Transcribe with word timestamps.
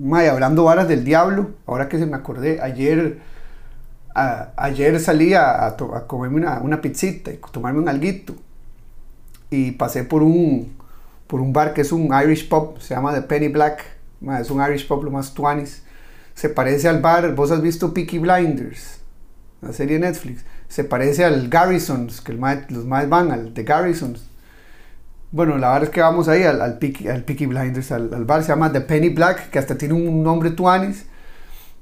mae, 0.00 0.28
hablando 0.28 0.64
varas 0.64 0.88
del 0.88 1.04
diablo, 1.04 1.50
ahora 1.66 1.88
que 1.88 1.98
se 1.98 2.06
me 2.06 2.16
acordé, 2.16 2.60
ayer, 2.60 3.18
ayer 4.14 4.98
salí 4.98 5.34
a, 5.34 5.76
comerme 6.06 6.36
una, 6.36 6.60
una, 6.60 6.80
pizzita 6.80 7.30
y 7.30 7.38
tomarme 7.52 7.80
un 7.80 7.88
alguito. 7.88 8.34
Y 9.50 9.72
pasé 9.72 10.04
por 10.04 10.22
un, 10.22 10.72
por 11.26 11.40
un 11.40 11.52
bar 11.52 11.74
que 11.74 11.82
es 11.82 11.92
un 11.92 12.10
Irish 12.22 12.48
pub, 12.48 12.80
se 12.80 12.94
llama 12.94 13.14
The 13.14 13.22
Penny 13.22 13.48
Black. 13.48 13.84
Mae, 14.20 14.42
es 14.42 14.50
un 14.50 14.62
Irish 14.62 14.86
pub 14.86 15.04
lo 15.04 15.10
más 15.10 15.34
tuanis. 15.34 15.82
Se 16.34 16.48
parece 16.48 16.88
al 16.88 17.00
bar, 17.00 17.34
vos 17.34 17.50
has 17.50 17.60
visto 17.60 17.92
Peaky 17.92 18.18
Blinders, 18.18 19.00
la 19.60 19.72
serie 19.72 19.98
Netflix. 19.98 20.44
Se 20.68 20.84
parece 20.84 21.24
al 21.24 21.48
Garrisons, 21.48 22.20
que 22.20 22.32
los 22.32 22.86
más 22.86 23.08
van, 23.08 23.32
al 23.32 23.52
de 23.52 23.64
Garrisons 23.64 24.29
bueno, 25.32 25.58
la 25.58 25.68
verdad 25.68 25.84
es 25.84 25.90
que 25.90 26.00
vamos 26.00 26.28
ahí 26.28 26.42
al, 26.42 26.60
al, 26.60 26.78
Peaky, 26.78 27.08
al 27.08 27.22
Blinders, 27.22 27.92
al, 27.92 28.24
bar, 28.24 28.42
se 28.42 28.48
llama 28.48 28.72
The 28.72 28.80
Penny 28.80 29.10
Black, 29.10 29.50
que 29.50 29.58
hasta 29.58 29.78
tiene 29.78 29.94
un 29.94 30.22
nombre 30.22 30.50
tuanis. 30.50 31.06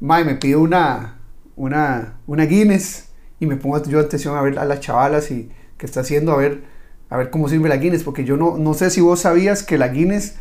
Mae, 0.01 0.25
me 0.25 0.35
pide 0.35 0.57
una, 0.57 1.19
una, 1.57 2.19
una 2.27 2.45
Guinness 2.45 3.09
y 3.41 3.47
me 3.47 3.57
pongo 3.57 3.83
yo 3.85 4.01
atención 4.01 4.37
a 4.37 4.43
ver 4.43 4.59
a 4.59 4.65
las 4.65 4.81
chavalas 4.81 5.31
y 5.31 5.51
que 5.79 5.87
está 5.87 6.01
haciendo, 6.01 6.33
a 6.33 6.37
ver, 6.37 6.63
a 7.09 7.17
ver 7.17 7.31
cómo 7.31 7.49
sirve 7.49 7.69
la 7.71 7.79
Guinness, 7.79 8.03
porque 8.03 8.25
yo 8.25 8.37
no, 8.37 8.59
no 8.59 8.75
sé 8.75 8.91
si 8.91 9.01
vos 9.01 9.21
sabías 9.21 9.63
que 9.63 9.79
la 9.79 9.89
Guinness, 9.89 10.35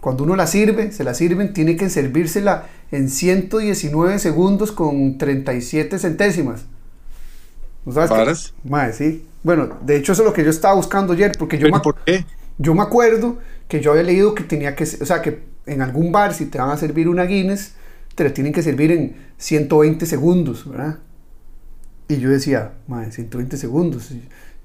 cuando 0.00 0.24
uno 0.24 0.36
la 0.36 0.46
sirve, 0.46 0.92
se 0.92 1.02
la 1.02 1.14
sirven, 1.14 1.54
tiene 1.54 1.76
que 1.76 1.88
servírsela 1.88 2.66
en 2.90 3.08
119 3.08 4.18
segundos 4.18 4.70
con 4.70 5.16
37 5.16 5.98
centésimas. 5.98 6.66
¿No 7.86 7.92
sabes? 7.92 8.54
Mae, 8.64 8.92
sí. 8.92 9.24
Bueno, 9.44 9.78
de 9.82 9.96
hecho 9.96 10.12
eso 10.12 10.22
es 10.22 10.26
lo 10.26 10.32
que 10.32 10.42
yo 10.42 10.50
estaba 10.50 10.74
buscando 10.74 11.12
ayer, 11.12 11.32
porque 11.38 11.58
yo, 11.58 11.68
me, 11.68 11.78
por 11.78 11.96
qué? 12.04 12.24
yo 12.58 12.74
me 12.74 12.82
acuerdo 12.82 13.38
que 13.68 13.80
yo 13.80 13.92
había 13.92 14.02
leído 14.02 14.34
que 14.34 14.42
tenía 14.42 14.74
que, 14.74 14.84
o 14.84 15.06
sea, 15.06 15.20
que 15.20 15.44
en 15.66 15.82
algún 15.82 16.10
bar 16.10 16.32
si 16.32 16.46
te 16.46 16.58
van 16.58 16.70
a 16.70 16.78
servir 16.78 17.08
una 17.08 17.24
Guinness, 17.24 17.74
te 18.14 18.24
la 18.24 18.32
tienen 18.32 18.54
que 18.54 18.62
servir 18.62 18.90
en 18.90 19.16
120 19.36 20.06
segundos, 20.06 20.68
¿verdad? 20.68 20.98
Y 22.08 22.16
yo 22.16 22.30
decía, 22.30 22.72
madre, 22.86 23.12
120 23.12 23.58
segundos, 23.58 24.10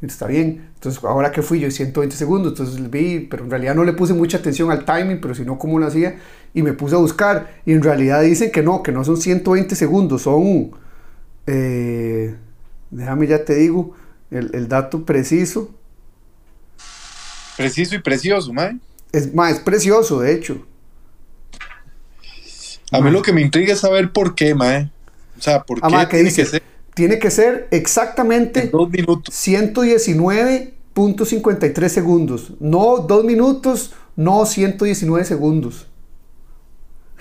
está 0.02 0.28
bien. 0.28 0.70
Entonces, 0.76 1.04
ahora 1.04 1.32
que 1.32 1.42
fui 1.42 1.60
yo, 1.60 1.70
120 1.70 2.16
segundos, 2.16 2.54
entonces 2.54 2.90
vi, 2.90 3.28
pero 3.30 3.44
en 3.44 3.50
realidad 3.50 3.76
no 3.76 3.84
le 3.84 3.92
puse 3.92 4.14
mucha 4.14 4.38
atención 4.38 4.72
al 4.72 4.86
timing, 4.86 5.20
pero 5.20 5.36
si 5.36 5.44
no, 5.44 5.60
¿cómo 5.60 5.78
lo 5.78 5.88
hacía? 5.88 6.18
Y 6.54 6.64
me 6.64 6.72
puse 6.72 6.96
a 6.96 7.00
buscar, 7.00 7.62
y 7.66 7.74
en 7.74 7.82
realidad 7.82 8.22
dicen 8.22 8.50
que 8.52 8.64
no, 8.64 8.82
que 8.82 8.94
no 8.94 9.04
son 9.04 9.18
120 9.18 9.76
segundos, 9.76 10.22
son, 10.22 10.72
eh, 11.48 12.36
déjame 12.92 13.28
ya 13.28 13.44
te 13.44 13.56
digo, 13.56 13.94
el, 14.32 14.68
dato 14.68 15.06
preciso. 15.06 15.70
Preciso 17.58 17.96
y 17.96 18.00
precioso, 18.00 18.52
mae. 18.54 18.78
Es, 19.12 19.34
mae, 19.34 19.54
es 19.54 19.60
precioso, 19.60 20.22
de 20.22 20.34
hecho. 20.34 20.66
A 22.92 23.02
mí 23.02 23.12
lo 23.12 23.22
que 23.22 23.34
me 23.34 23.42
intriga 23.42 23.74
es 23.74 23.80
saber 23.80 24.12
por 24.12 24.34
qué, 24.36 24.56
mae. 24.56 24.90
O 25.38 25.42
sea, 25.42 25.64
¿por 25.64 25.80
ah, 25.82 26.08
qué 26.10 26.18
tiene 26.18 26.34
que 26.34 26.46
ser? 26.46 26.64
Tiene 26.94 27.20
que 27.20 27.32
ser 27.32 27.68
exactamente 27.72 28.68
dos 28.68 28.90
minutos. 28.90 29.34
119.53 29.36 31.88
segundos. 31.88 32.54
No 32.60 32.98
dos 33.00 33.24
minutos, 33.24 33.94
no 34.16 34.46
119 34.46 35.26
segundos. 35.26 35.88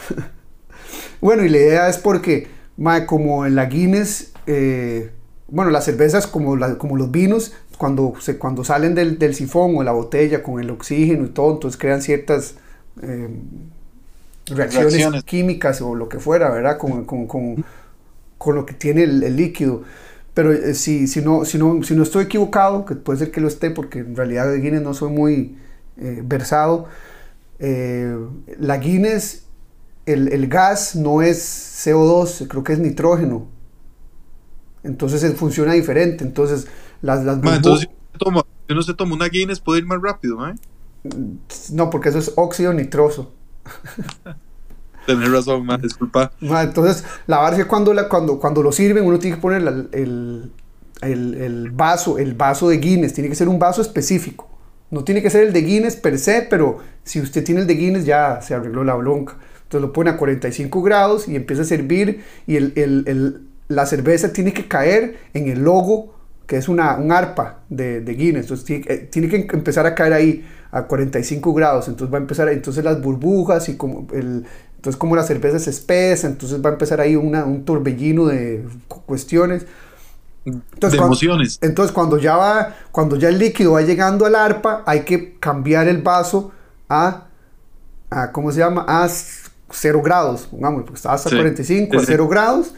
bueno, 1.20 1.44
y 1.44 1.48
la 1.48 1.58
idea 1.58 1.88
es 1.88 1.98
porque, 1.98 2.48
mae, 2.76 3.06
como 3.06 3.46
en 3.46 3.54
la 3.54 3.66
Guinness 3.66 4.32
eh, 4.46 5.12
bueno, 5.48 5.70
las 5.70 5.86
cervezas 5.86 6.26
como, 6.26 6.56
como 6.76 6.96
los 6.96 7.10
vinos, 7.10 7.54
cuando, 7.78 8.14
se, 8.20 8.38
cuando 8.38 8.64
salen 8.64 8.94
del, 8.94 9.18
del, 9.18 9.34
sifón 9.34 9.76
o 9.76 9.82
la 9.82 9.92
botella 9.92 10.42
con 10.42 10.60
el 10.60 10.70
oxígeno 10.70 11.24
y 11.24 11.28
todo, 11.28 11.54
entonces 11.54 11.80
crean 11.80 12.02
ciertas 12.02 12.56
eh, 13.02 13.28
reacciones, 14.46 15.24
químicas 15.24 15.80
o 15.80 15.94
lo 15.94 16.08
que 16.08 16.18
fuera, 16.18 16.50
¿verdad? 16.50 16.76
Con, 16.76 17.04
con, 17.04 17.26
con, 17.26 17.64
con 18.36 18.54
lo 18.54 18.66
que 18.66 18.74
tiene 18.74 19.04
el, 19.04 19.36
líquido. 19.36 19.84
Pero 20.34 20.52
eh, 20.52 20.74
si, 20.74 21.06
si, 21.06 21.22
no, 21.22 21.46
si, 21.46 21.56
no, 21.56 21.82
si 21.82 21.94
no 21.94 22.02
estoy 22.02 22.24
equivocado, 22.24 22.84
que 22.84 22.94
puede 22.94 23.18
ser 23.18 23.30
que 23.30 23.40
lo 23.40 23.48
esté, 23.48 23.70
porque 23.70 24.00
en 24.00 24.16
realidad 24.16 24.50
de 24.50 24.60
Guinness 24.60 24.82
no 24.82 24.92
soy 24.92 25.10
muy 25.10 25.56
eh, 25.96 26.20
versado, 26.24 26.86
la 27.58 28.76
Guinness, 28.76 29.44
el, 30.06 30.28
el 30.28 30.46
gas 30.46 30.94
no 30.94 31.22
es 31.22 31.84
CO2, 31.84 32.46
creo 32.48 32.62
que 32.62 32.74
es 32.74 32.78
nitrógeno 32.78 33.48
entonces 34.88 35.34
funciona 35.36 35.74
diferente. 35.74 36.24
Entonces, 36.24 36.66
las, 37.02 37.24
las 37.24 37.36
entonces, 37.36 37.88
si 38.18 38.72
uno 38.72 38.82
se 38.82 38.94
toma 38.94 39.14
una 39.14 39.28
Guinness, 39.28 39.60
puede 39.60 39.80
ir 39.80 39.86
más 39.86 40.00
rápido, 40.02 40.48
¿eh? 40.48 40.54
No, 41.72 41.90
porque 41.90 42.08
eso 42.08 42.18
es 42.18 42.32
óxido 42.36 42.72
nitroso. 42.72 43.32
Tener 45.06 45.30
razón, 45.30 45.64
man, 45.64 45.80
disculpa. 45.80 46.32
entonces, 46.40 47.04
la 47.26 47.38
verdad 47.38 47.58
es 47.58 47.64
que 47.64 47.68
cuando, 47.68 47.94
la, 47.94 48.08
cuando, 48.08 48.38
cuando 48.38 48.62
lo 48.62 48.72
sirven, 48.72 49.06
uno 49.06 49.18
tiene 49.18 49.36
que 49.36 49.42
poner 49.42 49.62
el, 49.62 50.50
el, 51.00 51.34
el, 51.34 51.70
vaso, 51.70 52.18
el 52.18 52.34
vaso 52.34 52.68
de 52.68 52.76
Guinness, 52.76 53.14
tiene 53.14 53.30
que 53.30 53.34
ser 53.34 53.48
un 53.48 53.58
vaso 53.58 53.80
específico. 53.80 54.48
No 54.90 55.04
tiene 55.04 55.22
que 55.22 55.30
ser 55.30 55.46
el 55.46 55.52
de 55.52 55.62
Guinness 55.62 55.96
per 55.96 56.18
se, 56.18 56.46
pero 56.50 56.78
si 57.04 57.20
usted 57.20 57.44
tiene 57.44 57.62
el 57.62 57.66
de 57.66 57.74
Guinness 57.74 58.04
ya 58.04 58.40
se 58.42 58.54
arregló 58.54 58.84
la 58.84 58.94
bronca. 58.96 59.36
Entonces 59.62 59.86
lo 59.86 59.92
pone 59.92 60.10
a 60.10 60.16
45 60.16 60.82
grados 60.82 61.28
y 61.28 61.36
empieza 61.36 61.62
a 61.62 61.66
servir 61.66 62.24
y 62.46 62.56
el, 62.56 63.48
la 63.68 63.86
cerveza 63.86 64.32
tiene 64.32 64.52
que 64.52 64.66
caer 64.66 65.18
en 65.34 65.48
el 65.48 65.60
logo, 65.60 66.14
que 66.46 66.56
es 66.56 66.68
una, 66.68 66.96
un 66.96 67.12
arpa 67.12 67.60
de, 67.68 68.00
de 68.00 68.14
Guinness. 68.14 68.44
Entonces 68.44 68.64
tiene, 68.64 68.84
eh, 68.88 69.08
tiene, 69.10 69.28
que 69.28 69.36
empezar 69.54 69.86
a 69.86 69.94
caer 69.94 70.14
ahí 70.14 70.48
a 70.70 70.84
45 70.84 71.52
grados. 71.54 71.88
Entonces 71.88 72.12
va 72.12 72.18
a 72.18 72.22
empezar, 72.22 72.48
entonces 72.48 72.82
las 72.82 73.00
burbujas 73.00 73.68
y 73.68 73.76
como 73.76 74.06
el, 74.12 74.46
entonces 74.76 74.98
como 74.98 75.16
la 75.16 75.22
cerveza 75.22 75.58
es 75.58 75.68
espesa, 75.68 76.26
entonces 76.26 76.64
va 76.64 76.70
a 76.70 76.72
empezar 76.72 77.00
ahí 77.00 77.14
una, 77.16 77.44
un 77.44 77.64
torbellino 77.64 78.26
de 78.26 78.64
cuestiones. 78.88 79.66
Entonces, 80.46 80.98
de 80.98 81.04
emociones. 81.04 81.58
entonces 81.60 81.92
cuando 81.92 82.16
ya 82.16 82.36
va, 82.36 82.74
cuando 82.90 83.16
ya 83.16 83.28
el 83.28 83.38
líquido 83.38 83.72
va 83.72 83.82
llegando 83.82 84.24
al 84.24 84.34
arpa, 84.34 84.82
hay 84.86 85.00
que 85.00 85.36
cambiar 85.38 85.88
el 85.88 86.00
vaso 86.00 86.52
a, 86.88 87.26
a 88.08 88.32
¿cómo 88.32 88.50
se 88.50 88.60
llama? 88.60 88.86
A 88.88 89.06
0 89.70 90.00
grados, 90.02 90.46
pongamos, 90.46 90.84
porque 90.84 90.96
está 90.96 91.12
hasta 91.12 91.28
45, 91.28 91.98
a 91.98 92.02
0 92.02 92.28
grados 92.28 92.72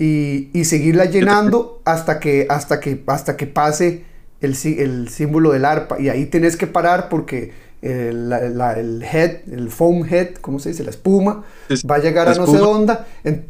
y, 0.00 0.64
seguirla 0.64 1.04
llenando 1.04 1.82
hasta 1.84 2.18
que, 2.20 2.46
hasta 2.48 2.80
que, 2.80 3.02
hasta 3.06 3.36
que 3.36 3.46
pase 3.46 4.04
el, 4.40 4.56
el 4.78 5.08
símbolo 5.10 5.52
del 5.52 5.66
arpa. 5.66 6.00
Y 6.00 6.08
ahí 6.08 6.24
tenés 6.26 6.56
que 6.56 6.66
parar 6.66 7.10
porque 7.10 7.52
el, 7.82 8.32
el, 8.32 9.02
head, 9.02 9.48
el 9.52 9.70
foam 9.70 10.06
head, 10.10 10.36
¿cómo 10.40 10.58
se 10.58 10.70
dice? 10.70 10.84
La 10.84 10.90
espuma, 10.90 11.44
va 11.88 11.96
a 11.96 11.98
llegar 11.98 12.28
a 12.28 12.34
no 12.34 12.46
sé 12.46 12.56
dónde. 12.56 12.96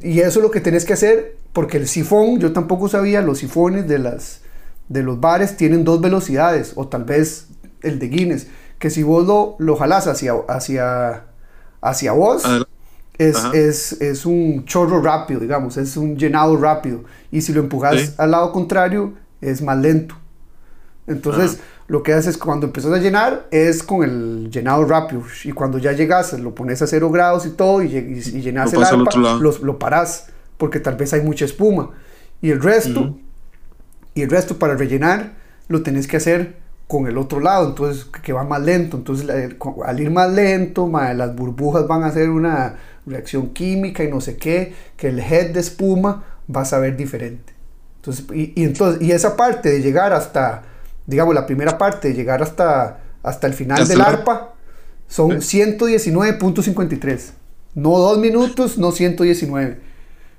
y 0.02 0.18
eso 0.20 0.40
es 0.40 0.42
lo 0.42 0.50
que 0.50 0.60
tenés 0.60 0.84
que 0.84 0.94
hacer 0.94 1.36
porque 1.52 1.76
el 1.76 1.86
sifón, 1.86 2.38
yo 2.38 2.52
tampoco 2.52 2.88
sabía, 2.88 3.22
los 3.22 3.38
sifones 3.38 3.86
de, 3.88 3.98
las, 3.98 4.40
de 4.88 5.02
los 5.02 5.20
bares 5.20 5.56
tienen 5.56 5.84
dos 5.84 6.00
velocidades, 6.00 6.72
o 6.76 6.88
tal 6.88 7.04
vez 7.04 7.46
el 7.82 7.98
de 7.98 8.08
Guinness, 8.08 8.46
que 8.78 8.90
si 8.90 9.02
vos 9.02 9.26
lo, 9.26 9.56
lo 9.58 9.76
jalás 9.76 10.06
hacia, 10.06 10.34
hacia, 10.48 11.24
hacia 11.80 12.12
vos, 12.12 12.44
es, 13.20 14.26
un 14.26 14.64
chorro 14.64 15.00
rápido, 15.02 15.40
digamos, 15.40 15.76
es 15.76 15.96
un 15.96 16.16
llenado 16.16 16.56
rápido. 16.56 17.04
Y 17.30 17.42
si 17.42 17.52
lo 17.52 17.60
empujas 17.60 18.14
al 18.18 18.30
lado 18.30 18.52
contrario, 18.52 19.14
es 19.40 19.62
más 19.62 19.78
lento. 19.78 20.14
Entonces, 21.06 21.60
lo 21.86 22.02
que 22.02 22.12
haces 22.12 22.28
es 22.28 22.38
cuando 22.38 22.66
empiezas 22.66 22.92
a 22.92 22.98
llenar, 22.98 23.46
es 23.50 23.82
con 23.82 24.04
el 24.04 24.50
llenado 24.50 24.84
rápido. 24.84 25.22
Y 25.44 25.52
cuando 25.52 25.78
ya 25.78 25.92
llegas, 25.92 26.32
lo 26.38 26.54
pones 26.54 26.80
a 26.82 26.86
cero 26.86 27.10
grados 27.10 27.46
y 27.46 27.50
todo, 27.50 27.82
y, 27.82 27.88
llenas 27.88 28.72
el 28.72 28.82
arpa, 28.82 29.16
lo, 29.16 29.58
lo 29.58 29.78
paras, 29.78 30.28
porque 30.56 30.80
tal 30.80 30.96
vez 30.96 31.12
hay 31.12 31.20
mucha 31.20 31.44
espuma. 31.44 31.90
Y 32.40 32.50
el 32.50 32.62
resto, 32.62 33.18
y 34.14 34.22
el 34.22 34.30
resto 34.30 34.58
para 34.58 34.76
rellenar, 34.76 35.34
lo 35.68 35.82
tenés 35.82 36.06
que 36.06 36.16
hacer 36.16 36.59
con 36.90 37.06
el 37.06 37.16
otro 37.18 37.38
lado, 37.38 37.68
entonces 37.68 38.04
que 38.04 38.32
va 38.32 38.42
más 38.42 38.60
lento. 38.60 38.96
Entonces, 38.96 39.28
al 39.84 40.00
ir 40.00 40.10
más 40.10 40.32
lento, 40.32 40.90
las 40.90 41.36
burbujas 41.36 41.86
van 41.86 42.02
a 42.02 42.08
hacer 42.08 42.28
una 42.28 42.74
reacción 43.06 43.50
química 43.50 44.02
y 44.02 44.10
no 44.10 44.20
sé 44.20 44.36
qué, 44.36 44.74
que 44.96 45.06
el 45.06 45.20
head 45.20 45.52
de 45.52 45.60
espuma 45.60 46.24
va 46.54 46.62
a 46.62 46.64
saber 46.64 46.96
diferente. 46.96 47.54
Entonces, 47.98 48.26
y, 48.34 48.64
entonces, 48.64 49.00
y 49.00 49.12
esa 49.12 49.36
parte 49.36 49.70
de 49.70 49.80
llegar 49.80 50.12
hasta, 50.12 50.64
digamos, 51.06 51.32
la 51.32 51.46
primera 51.46 51.78
parte 51.78 52.08
de 52.08 52.14
llegar 52.14 52.42
hasta, 52.42 52.98
hasta 53.22 53.46
el 53.46 53.54
final 53.54 53.86
del 53.86 54.00
arpa, 54.00 54.54
son 55.06 55.36
119.53. 55.36 57.20
No 57.76 57.98
dos 57.98 58.18
minutos, 58.18 58.78
no 58.78 58.90
119. 58.90 59.78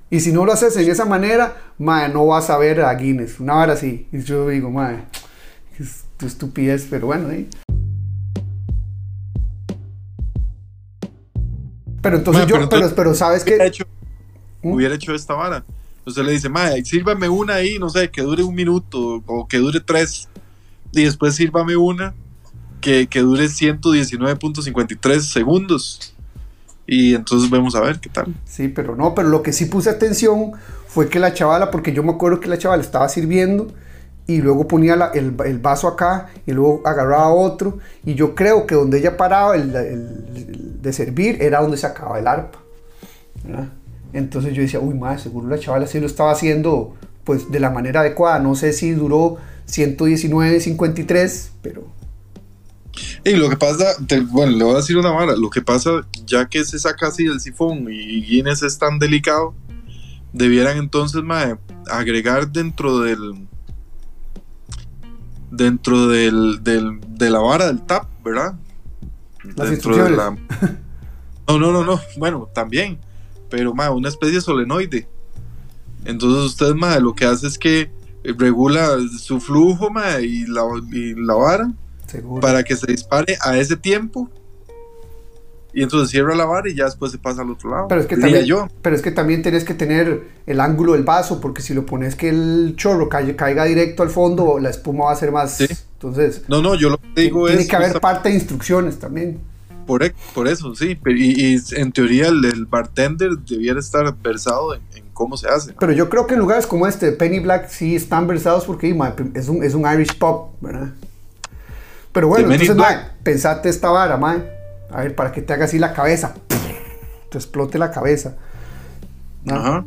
Y 0.10 0.20
si 0.20 0.34
no 0.34 0.46
lo 0.46 0.52
haces 0.52 0.76
en 0.76 0.92
esa 0.92 1.06
manera, 1.06 1.56
mae, 1.78 2.10
no 2.10 2.26
vas 2.26 2.50
a 2.50 2.58
ver 2.58 2.82
a 2.82 2.94
Guinness. 2.94 3.40
Una 3.40 3.56
hora 3.56 3.72
así. 3.72 4.10
Y 4.12 4.20
yo 4.20 4.50
digo, 4.50 4.70
mae, 4.70 5.06
tu 6.22 6.28
estupidez, 6.28 6.88
pero 6.90 7.08
bueno, 7.08 7.32
¿eh? 7.32 7.48
Pero 12.02 12.18
entonces 12.18 12.46
yo, 12.48 12.70
pero, 12.70 12.96
pero, 12.96 13.16
sabes 13.16 13.44
que. 13.44 13.56
Hecho, 13.66 13.86
¿Mm? 14.62 14.72
Hubiera 14.72 14.96
hecho 14.96 15.14
esta 15.16 15.34
vara. 15.34 15.66
Entonces 15.98 16.26
le 16.26 16.32
dice, 16.32 16.48
Mae, 16.50 16.86
sírvame 16.86 17.28
una 17.28 17.56
ahí, 17.56 17.80
no 17.80 17.90
sé, 17.90 18.10
que 18.10 18.22
dure 18.22 18.44
un 18.44 18.54
minuto 18.54 19.24
o 19.26 19.48
que 19.48 19.58
dure 19.58 19.80
tres. 19.80 20.30
Y 20.92 21.04
después 21.04 21.36
sírvame 21.36 21.76
una 21.76 22.14
que, 22.82 23.08
que 23.08 23.22
dure 23.22 23.46
119.53 23.46 25.20
segundos. 25.22 26.16
y 26.86 27.16
entonces 27.16 27.50
vemos 27.50 27.74
a 27.76 27.82
ver 27.82 28.00
qué 28.00 28.10
tal. 28.10 28.34
Sí, 28.46 28.68
pero 28.68 28.96
no, 28.96 29.16
pero 29.16 29.30
lo 29.30 29.42
que 29.42 29.54
sí 29.54 29.66
puse 29.66 29.90
atención 29.90 30.52
fue 30.88 31.10
que 31.10 31.20
la 31.20 31.34
chavala, 31.34 31.72
porque 31.72 31.94
yo 31.94 32.04
me 32.04 32.12
acuerdo 32.12 32.40
que 32.40 32.48
la 32.48 32.58
chavala 32.58 32.84
estaba 32.84 33.10
sirviendo 33.10 33.74
y 34.28 34.42
luego 34.42 34.68
ponía 34.68 35.12
el, 35.14 35.60
vaso 35.60 35.88
acá 35.88 36.30
y 36.46 36.52
luego 36.52 36.82
agarraba 36.86 37.30
otro 37.34 37.80
y 38.06 38.16
yo 38.16 38.36
creo 38.36 38.66
que 38.66 38.76
donde 38.76 39.00
ella 39.00 39.18
paraba 39.18 39.56
el, 39.56 40.82
de 40.82 40.94
servir 40.94 41.42
era 41.42 41.62
donde 41.62 41.78
se 41.78 41.88
acababa 41.88 42.20
el 42.20 42.28
arpa. 42.28 42.60
Entonces 44.14 44.54
yo 44.54 44.62
decía, 44.62 44.80
uy, 44.80 44.94
más 44.94 45.22
seguro 45.22 45.48
la 45.48 45.60
chavala 45.60 45.88
sí 45.88 46.00
lo 46.00 46.06
estaba 46.06 46.32
haciendo 46.32 46.96
pues 47.24 47.52
de 47.52 47.60
la 47.60 47.70
manera 47.70 48.02
adecuada. 48.02 48.40
No 48.40 48.56
sé 48.56 48.74
si 48.74 48.92
duró 48.92 49.38
119, 49.66 50.60
53, 50.60 51.52
pero... 51.62 51.88
Y 53.24 53.36
lo 53.36 53.50
que 53.50 53.56
pasa, 53.56 53.86
bueno, 54.32 54.58
le 54.58 54.64
voy 54.64 54.74
a 54.74 54.78
decir 54.78 54.98
una 54.98 55.12
vara, 55.12 55.36
lo 55.36 55.50
que 55.50 55.62
pasa, 55.62 55.92
ya 56.26 56.50
que 56.50 56.66
se 56.66 56.78
saca 56.78 57.08
así 57.08 57.26
el 57.26 57.40
sifón 57.40 57.88
y 57.90 58.22
Guinness 58.24 58.64
es 58.64 58.78
tan 58.78 59.00
delicado, 59.00 59.54
debieran 60.34 60.78
entonces 60.78 61.22
agregar 61.90 62.52
dentro 62.52 63.00
del 63.00 63.48
dentro 65.52 66.08
del, 66.08 66.60
de 66.64 67.30
la 67.30 67.40
vara 67.40 67.68
del 67.68 67.82
tap, 67.82 68.08
¿verdad? 68.24 68.56
Las 69.56 69.70
dentro 69.70 70.04
de 70.04 70.10
la... 70.10 70.36
No, 71.48 71.60
no, 71.60 71.72
no, 71.72 71.84
no, 71.84 72.00
bueno, 72.18 72.48
también, 72.54 72.98
pero 73.50 73.74
ma, 73.74 73.92
una 73.92 74.08
especie 74.08 74.36
de 74.36 74.42
solenoide. 74.42 75.10
Entonces 76.06 76.46
usted, 76.46 76.74
ma, 76.76 76.98
lo 77.00 77.14
que 77.14 77.26
hace 77.26 77.48
es 77.48 77.58
que 77.58 77.92
regula 78.24 78.98
su 79.20 79.42
flujo, 79.42 79.90
ma, 79.90 80.22
y 80.22 80.46
la, 80.46 80.62
y 80.92 81.14
la 81.16 81.34
vara 81.34 81.74
para 82.40 82.64
que 82.64 82.76
se 82.76 82.88
dispare 82.88 83.38
a 83.42 83.58
ese 83.58 83.76
tiempo 83.76 84.30
y 85.74 85.84
entonces 85.84 86.10
cierra 86.10 86.36
la 86.36 86.46
vara 86.46 86.70
y 86.70 86.76
ya 86.76 86.86
después 86.86 87.12
se 87.12 87.18
pasa 87.18 87.42
al 87.42 87.52
otro 87.52 87.70
lado. 87.70 87.88
Pero 87.88 88.02
es 88.02 88.08
que, 88.08 88.18
también, 88.18 88.46
yo. 88.46 88.68
pero 88.82 88.96
es 88.96 89.02
que 89.02 89.12
también 89.12 89.42
tienes 89.42 89.64
que 89.64 89.74
tener 89.74 90.24
el 90.46 90.60
ángulo 90.60 90.94
del 90.94 91.04
vaso, 91.04 91.40
porque 91.40 91.62
si 91.62 91.74
lo 91.74 91.86
pones 91.86 92.16
que 92.16 92.30
el 92.30 92.74
chorro 92.76 93.08
caiga, 93.10 93.64
directo 93.66 94.04
al 94.04 94.10
fondo, 94.10 94.60
la 94.60 94.70
espuma 94.70 95.06
va 95.06 95.12
a 95.14 95.16
ser 95.16 95.32
más. 95.32 95.62
Entonces. 95.62 96.44
No, 96.48 96.62
no, 96.62 96.76
yo 96.76 96.90
lo 96.90 96.98
que 96.98 97.22
digo 97.22 97.48
es. 97.48 97.56
Tiene 97.56 97.70
que 97.70 97.76
haber 97.76 98.02
parte 98.02 98.30
de 98.30 98.36
instrucciones 98.36 99.00
también. 99.00 99.40
Por, 99.88 100.04
e, 100.04 100.14
por 100.34 100.48
eso, 100.48 100.76
sí. 100.76 100.98
Y, 101.06 101.58
en 101.76 101.92
teoría 101.92 102.28
el, 102.28 102.66
bartender 102.66 103.32
debiera 103.48 103.80
estar 103.80 104.14
versado 104.22 104.76
en, 104.76 104.82
cómo 105.14 105.38
se 105.38 105.48
hace. 105.48 105.74
Pero 105.80 105.94
yo 105.94 106.10
creo 106.10 106.28
que 106.28 106.34
en 106.34 106.40
lugares 106.40 106.68
como 106.68 106.88
este, 106.88 107.12
Penny 107.12 107.40
Black, 107.40 107.70
sí 107.70 107.96
están 107.96 108.28
versados 108.28 108.66
porque 108.66 108.96
es 109.36 109.48
un, 109.48 109.64
es 109.64 109.74
un 109.74 109.92
Irish 109.92 110.18
pop, 110.18 110.56
¿verdad? 110.62 110.94
Pero 112.12 112.28
bueno, 112.28 112.52
entonces, 112.52 112.98
pensate 113.24 113.70
esta 113.70 113.90
vara, 113.90 114.18
mae 114.18 114.61
a 114.92 115.02
ver, 115.02 115.16
para 115.16 115.32
que 115.32 115.42
te 115.42 115.54
haga 115.54 115.66
así 115.66 115.80
la 115.80 115.94
cabeza. 115.94 116.34
Te 117.30 117.38
explote 117.38 117.78
la 117.78 117.92
cabeza. 117.92 118.36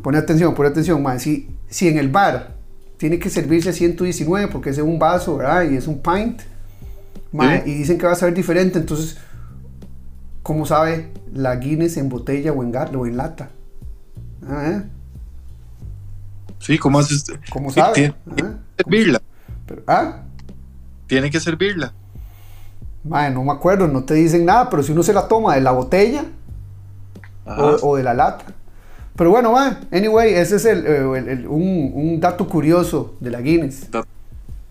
Pone 0.03 0.19
atención, 0.19 0.55
pone 0.55 0.71
atención, 0.71 1.03
man. 1.03 1.21
Si, 1.21 1.51
si 1.69 1.89
en 1.89 1.99
el 1.99 2.09
bar 2.09 2.55
tiene 2.97 3.19
que 3.19 3.31
servirse 3.31 3.73
119 3.73 4.49
porque 4.49 4.71
es 4.71 4.79
un 4.79 4.99
vaso, 4.99 5.37
¿verdad? 5.37 5.71
Y 5.71 5.77
es 5.77 5.87
un 5.87 6.01
pint. 6.01 6.41
Y 7.67 7.75
dicen 7.75 7.99
que 7.99 8.07
va 8.07 8.13
a 8.13 8.17
ser 8.17 8.33
diferente, 8.33 8.79
entonces, 8.79 9.19
¿cómo 10.43 10.67
sabe 10.67 11.11
la 11.33 11.57
Guinness 11.57 11.97
en 11.97 12.09
botella 12.09 12.53
o 12.53 12.63
en, 12.63 12.75
o 12.77 13.07
en 13.07 13.17
lata? 13.17 13.51
¿Ah, 14.47 14.71
eh? 14.71 14.83
Sí, 16.61 16.79
¿cómo 16.79 17.01
haces? 17.01 17.25
¿Cómo 17.51 17.71
sabe? 17.71 17.95
Tiene, 17.95 18.15
que 18.37 18.45
servirla. 18.85 19.23
¿Ah? 19.87 20.23
Tiene 21.07 21.31
que 21.31 21.41
servirla 21.41 21.93
no 23.05 23.45
me 23.45 23.53
acuerdo, 23.53 23.87
no 23.87 24.05
te 24.05 24.15
dicen 24.15 24.47
nada, 24.47 24.71
pero 24.71 24.83
si 24.83 24.93
uno 24.93 25.03
se 25.03 25.13
la 25.13 25.29
toma 25.29 25.55
de 25.55 25.61
la 25.61 25.73
botella 25.73 26.25
o, 27.45 27.97
de 27.97 28.03
la 28.03 28.15
lata. 28.15 28.47
Pero 29.15 29.31
bueno, 29.31 29.53
man, 29.53 29.87
anyway, 29.93 30.35
ese 30.35 30.57
es 30.57 30.65
el, 30.65 30.87
eh, 30.87 31.47
un, 31.47 32.19
dato 32.19 32.49
curioso 32.49 33.15
de 33.21 33.31
la 33.31 33.41
Guinness. 33.41 33.89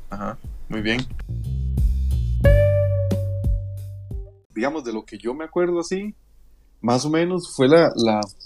Ajá, 0.09 0.37
muy 0.67 0.81
bien. 0.81 1.01
Digamos, 4.53 4.83
de 4.83 4.93
lo 4.93 5.05
que 5.05 5.17
yo 5.17 5.33
me 5.33 5.45
acuerdo 5.45 5.79
así, 5.79 6.13
más 6.81 7.05
o 7.05 7.09
menos 7.09 7.55
fue 7.55 7.69
la, 7.69 7.91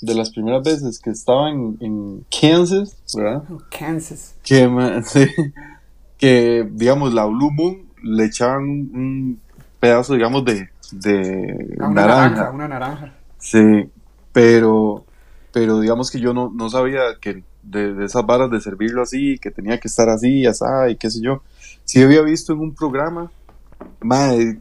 de 0.02 0.14
las 0.14 0.30
primeras 0.30 0.64
veces 0.64 1.00
que 1.00 1.10
estaba 1.10 1.50
en, 1.50 2.26
Kansas, 2.30 3.02
¿verdad? 3.16 3.44
Oh, 3.50 3.60
Kansas. 3.72 4.36
Que, 4.44 4.70
que, 6.18 6.70
digamos, 6.72 7.14
la 7.14 7.26
Blue 7.26 7.52
Moon 7.52 7.88
le 8.04 8.26
echaban 8.26 8.64
un 8.64 9.42
pedazo, 9.80 10.14
digamos, 10.14 10.44
de, 10.46 10.70
de 10.92 11.78
ah, 11.80 11.88
una 11.88 12.02
naranja. 12.02 12.52
Una 12.52 12.68
naranja. 12.68 13.14
Sí, 13.38 13.90
pero, 14.32 15.06
pero 15.52 15.80
digamos 15.80 16.12
que 16.12 16.20
yo 16.20 16.34
no, 16.34 16.52
no 16.54 16.70
sabía 16.70 17.02
que 17.22 17.44
de, 17.64 18.06
esas 18.06 18.26
varas 18.26 18.50
de 18.50 18.62
servirlo 18.62 19.02
así, 19.02 19.38
que 19.40 19.52
tenía 19.52 19.80
que 19.80 19.88
estar 19.88 20.10
así, 20.10 20.46
así, 20.46 20.64
y 20.90 20.96
qué 20.96 21.10
sé 21.10 21.22
yo. 21.22 21.42
Sí 21.84 22.02
había 22.02 22.22
visto 22.22 22.54
en 22.54 22.60
un 22.60 22.74
programa, 22.74 23.32
madre, 24.02 24.60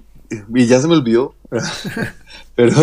y 0.55 0.67
ya 0.67 0.81
se 0.81 0.89
me 0.89 0.95
olvidó, 0.95 1.35
pero 2.55 2.75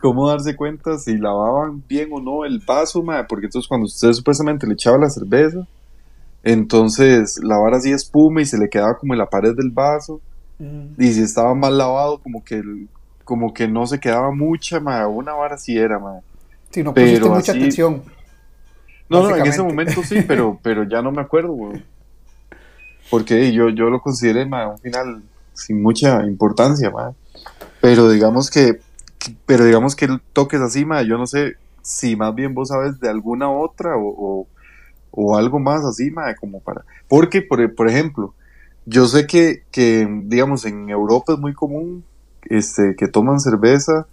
cómo 0.00 0.28
darse 0.28 0.56
cuenta 0.56 0.98
si 0.98 1.16
lavaban 1.16 1.82
bien 1.88 2.10
o 2.12 2.20
no 2.20 2.44
el 2.44 2.60
vaso, 2.60 3.02
madre, 3.02 3.26
porque 3.28 3.46
entonces 3.46 3.68
cuando 3.68 3.86
usted 3.86 4.12
supuestamente 4.12 4.66
le 4.66 4.74
echaba 4.74 4.98
la 4.98 5.10
cerveza, 5.10 5.66
entonces 6.42 7.38
la 7.42 7.56
vara 7.58 7.76
así 7.76 7.92
espuma 7.92 8.42
y 8.42 8.46
se 8.46 8.58
le 8.58 8.68
quedaba 8.68 8.98
como 8.98 9.14
en 9.14 9.18
la 9.18 9.30
pared 9.30 9.54
del 9.54 9.70
vaso 9.70 10.20
y 10.98 11.12
si 11.12 11.22
estaba 11.22 11.54
mal 11.54 11.76
lavado, 11.76 12.18
como 12.18 12.44
que, 12.44 12.62
como 13.24 13.52
que 13.52 13.66
no 13.66 13.86
se 13.86 13.98
quedaba 13.98 14.30
mucha, 14.30 14.80
ma, 14.80 15.06
una 15.06 15.32
vara 15.32 15.58
sí 15.58 15.76
era, 15.76 15.98
ma. 15.98 16.20
Sí, 16.70 16.82
no 16.82 16.94
pusiste 16.94 17.28
mucha 17.28 17.52
atención. 17.52 18.02
No, 19.08 19.28
no, 19.28 19.36
en 19.36 19.46
ese 19.46 19.62
momento 19.62 20.02
sí, 20.02 20.22
pero, 20.26 20.58
pero 20.62 20.84
ya 20.84 21.02
no 21.02 21.10
me 21.12 21.20
acuerdo, 21.20 21.56
Porque 23.10 23.52
yo, 23.52 23.68
yo 23.68 23.90
lo 23.90 24.00
consideré, 24.00 24.46
ma, 24.46 24.68
un 24.68 24.78
final 24.78 25.22
sin 25.52 25.82
mucha 25.82 26.22
importancia, 26.24 26.90
ma. 26.90 27.12
Pero 27.80 28.08
digamos 28.08 28.50
que, 28.50 28.80
pero 29.44 29.64
digamos 29.64 29.96
que 29.96 30.08
toques 30.32 30.60
así, 30.60 30.84
ma, 30.84 31.02
yo 31.02 31.18
no 31.18 31.26
sé 31.26 31.56
si 31.82 32.14
más 32.14 32.34
bien 32.34 32.54
vos 32.54 32.68
sabes 32.68 33.00
de 33.00 33.10
alguna 33.10 33.50
otra 33.50 33.96
o, 33.96 34.46
o, 35.10 35.36
algo 35.36 35.58
más 35.58 35.84
así, 35.84 36.10
ma, 36.10 36.34
como 36.36 36.60
para... 36.60 36.84
Porque, 37.08 37.42
por, 37.42 37.74
por 37.74 37.88
ejemplo, 37.88 38.34
yo 38.86 39.06
sé 39.06 39.26
que, 39.26 39.62
que, 39.70 40.08
digamos, 40.24 40.64
en 40.64 40.90
Europa 40.90 41.34
es 41.34 41.38
muy 41.38 41.54
común 41.54 42.04
este, 42.44 42.94
que 42.96 43.08
toman 43.08 43.40
cerveza, 43.40 44.06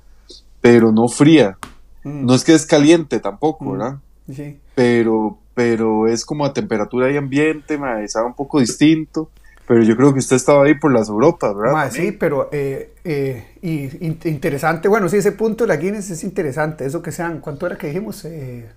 pero 0.62 0.92
no 0.92 1.08
fría. 1.08 1.58
Mm. 2.04 2.26
No 2.26 2.36
es 2.36 2.44
que 2.44 2.54
es 2.54 2.66
caliente 2.66 3.20
tampoco, 3.20 3.66
mm. 3.66 3.72
¿verdad? 3.72 3.98
Sí. 4.34 4.60
Pero, 4.76 5.38
pero 5.54 6.08
es 6.08 6.26
como 6.26 6.46
a 6.46 6.54
temperatura 6.54 7.12
y 7.12 7.18
ambiente, 7.18 7.78
me 7.78 8.08
sabe 8.08 8.28
un 8.28 8.36
poco 8.36 8.60
distinto. 8.60 9.30
Pero 9.70 9.84
yo 9.84 9.96
creo 9.96 10.12
que 10.14 10.20
usted 10.20 10.36
estaba 10.36 10.66
ahí 10.66 10.74
por 10.74 10.92
las 10.92 11.10
Europas, 11.10 11.56
¿verdad? 11.56 11.92
sí, 11.92 12.12
pero 12.12 12.50
eh, 12.52 12.96
eh, 13.04 13.46
y, 13.62 14.08
interesante, 14.28 14.88
bueno, 14.88 15.08
sí, 15.10 15.18
ese 15.18 15.32
punto 15.32 15.64
de 15.64 15.68
la 15.68 15.78
Guinness 15.78 16.10
es 16.10 16.24
interesante, 16.24 16.88
eso 16.88 17.04
que 17.04 17.12
sean, 17.12 17.40
¿cuánto 17.40 17.68
era 17.68 17.78
que 17.78 17.86
dijimos? 17.86 18.26
Eh, 18.26 18.68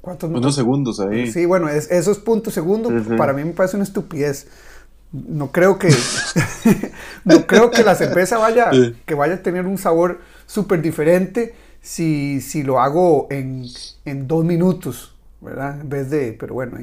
¿Cuántos 0.00 0.30
Unos 0.30 0.54
segundos 0.54 1.00
ahí. 1.00 1.30
Sí, 1.30 1.44
bueno, 1.44 1.68
es, 1.68 1.90
esos 1.90 2.18
puntos 2.18 2.54
segundos 2.54 2.92
para 3.16 3.32
mí 3.32 3.44
me 3.44 3.52
parece 3.52 3.76
una 3.76 3.84
estupidez. 3.84 4.48
No 5.12 5.50
creo 5.50 5.78
que 5.78 5.88
no 7.24 7.46
creo 7.46 7.70
que 7.70 7.82
la 7.82 7.94
cerveza 7.94 8.38
vaya 8.38 8.70
que 9.04 9.14
vaya 9.14 9.34
a 9.34 9.42
tener 9.42 9.66
un 9.66 9.76
sabor 9.76 10.20
súper 10.46 10.80
diferente 10.82 11.54
si, 11.82 12.40
si, 12.40 12.62
lo 12.62 12.80
hago 12.80 13.26
en, 13.30 13.64
en, 14.04 14.28
dos 14.28 14.44
minutos, 14.44 15.14
¿verdad? 15.40 15.80
En 15.80 15.88
vez 15.88 16.10
de, 16.10 16.36
pero 16.38 16.54
bueno, 16.54 16.78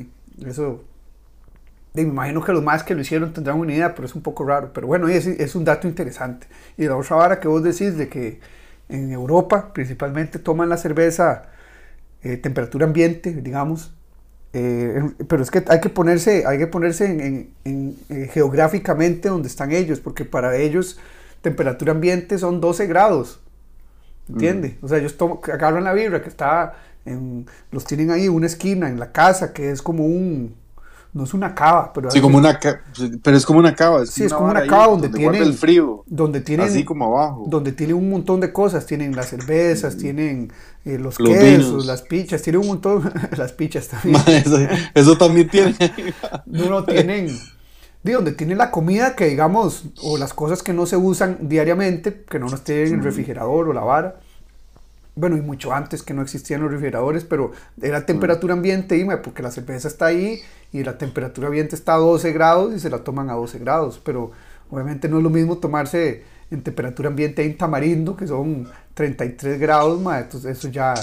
eso 0.46 0.84
me 1.94 2.02
imagino 2.02 2.44
que 2.44 2.52
los 2.52 2.64
más 2.64 2.84
que 2.84 2.94
lo 2.94 3.02
hicieron 3.02 3.34
tendrán 3.34 3.58
una 3.58 3.74
idea, 3.74 3.96
pero 3.96 4.08
es 4.08 4.16
un 4.16 4.22
poco 4.22 4.44
raro. 4.44 4.72
Pero 4.74 4.88
bueno, 4.88 5.08
es, 5.08 5.26
es 5.26 5.56
un 5.56 5.66
dato 5.66 5.88
interesante. 5.88 6.48
Y 6.78 6.86
la 6.86 6.96
otra 6.96 7.16
vara 7.16 7.40
que 7.40 7.48
vos 7.48 7.64
decís 7.64 7.98
de 7.98 8.10
que 8.10 8.40
en 8.90 9.12
Europa 9.12 9.72
principalmente 9.74 10.40
toman 10.40 10.70
la 10.70 10.78
cerveza 10.78 11.50
eh, 12.24 12.38
temperatura 12.38 12.86
ambiente, 12.86 13.34
digamos. 13.34 13.94
Eh, 14.54 15.02
pero 15.28 15.44
es 15.44 15.52
que 15.52 15.64
hay 15.68 15.80
que 15.80 15.90
ponerse, 15.90 16.46
hay 16.48 16.58
que 16.58 16.68
ponerse 16.68 17.06
en, 17.06 17.96
eh, 18.10 18.30
geográficamente 18.34 19.30
donde 19.30 19.48
están 19.48 19.72
ellos, 19.72 20.00
porque 20.00 20.26
para 20.26 20.56
ellos 20.58 21.00
temperatura 21.42 21.92
ambiente 21.92 22.38
son 22.38 22.60
12 22.62 22.88
grados. 22.88 23.40
¿Entiende? 24.30 24.78
Mm. 24.82 24.86
O 24.86 24.88
sea, 24.88 24.98
ellos 24.98 25.16
agarran 25.44 25.84
la 25.84 25.94
vibra 25.94 26.22
que 26.22 26.30
está 26.30 26.76
en, 27.06 27.46
los 27.72 27.86
tienen 27.86 28.12
ahí 28.12 28.28
una 28.28 28.48
esquina 28.48 28.90
en 28.90 29.00
la 29.00 29.12
casa, 29.12 29.54
que 29.54 29.72
es 29.72 29.82
como 29.82 30.06
un, 30.06 30.56
no 31.18 31.24
es 31.24 31.34
una 31.34 31.56
cava, 31.56 31.92
pero 31.92 32.12
sí, 32.12 32.22
como 32.22 32.38
una 32.38 32.60
pero 33.24 33.36
es 33.36 33.46
como 33.46 33.60
una 33.60 33.74
cava, 33.74 34.06
sí, 34.06 34.24
es 34.24 34.34
como 34.34 34.52
una 34.52 34.68
cava 34.68 34.88
donde, 34.88 35.10
tiene 35.10 35.40
el 35.40 35.54
frío, 35.54 36.04
donde 36.06 36.42
tienen 36.42 36.68
así 36.68 36.84
como 36.84 37.06
abajo, 37.06 37.46
donde 37.48 37.72
tiene 37.72 37.96
un 37.96 38.08
montón 38.10 38.40
de 38.40 38.54
cosas, 38.54 38.86
tienen 38.86 39.16
las 39.16 39.30
cervezas, 39.30 39.98
tienen 39.98 40.54
eh, 40.86 41.00
los, 41.00 41.18
quesos, 41.18 41.88
las 41.88 42.04
pichas, 42.04 42.44
tienen 42.44 42.62
un 42.62 42.68
montón, 42.68 43.12
las 43.38 43.52
pichas 43.52 43.88
también, 43.88 44.22
eso, 44.94 45.18
también 45.18 45.50
tiene, 45.50 45.76
no, 46.46 46.70
no 46.70 46.86
tienen, 46.86 47.36
de 48.04 48.14
donde 48.14 48.34
tienen 48.34 48.60
la 48.60 48.70
comida 48.70 49.16
que 49.16 49.26
digamos 49.26 49.86
o 50.04 50.20
las 50.20 50.36
cosas 50.36 50.62
que 50.62 50.72
no 50.72 50.86
se 50.86 50.98
usan 50.98 51.50
diariamente, 51.50 52.24
que 52.30 52.38
no 52.38 52.48
nos 52.48 52.64
tienen 52.64 52.88
en 52.88 52.94
el 53.00 53.04
refrigerador 53.04 53.70
o 53.70 53.74
la 53.74 53.82
vara, 53.82 54.20
bueno, 55.18 55.36
y 55.36 55.42
mucho 55.42 55.74
antes 55.74 56.04
que 56.04 56.14
no 56.14 56.22
existían 56.22 56.62
los 56.62 56.70
refrigeradores, 56.70 57.24
pero 57.24 57.52
era 57.82 58.06
temperatura 58.06 58.54
ambiente, 58.54 58.98
y, 58.98 59.06
porque 59.24 59.42
la 59.42 59.50
cerveza 59.50 59.88
está 59.88 60.06
ahí 60.06 60.42
y 60.72 60.84
la 60.84 61.00
temperatura 61.00 61.48
ambiente 61.48 61.76
está 61.76 61.96
a 61.96 61.98
12 61.98 62.32
grados 62.34 62.76
y 62.76 62.80
se 62.80 62.90
la 62.92 63.00
toman 63.00 63.32
a 63.32 63.34
12 63.34 63.58
grados, 63.58 64.00
pero 64.04 64.32
obviamente 64.70 65.10
no 65.10 65.18
es 65.18 65.24
lo 65.24 65.32
mismo 65.32 65.58
tomarse 65.58 66.24
en 66.52 66.62
temperatura 66.62 67.10
ambiente 67.10 67.44
en 67.44 67.58
tamarindo, 67.58 68.16
que 68.16 68.28
son 68.28 68.70
33 68.94 69.60
grados, 69.60 70.00
ma, 70.00 70.20
entonces 70.20 70.56
eso 70.56 70.68
ya, 70.68 70.94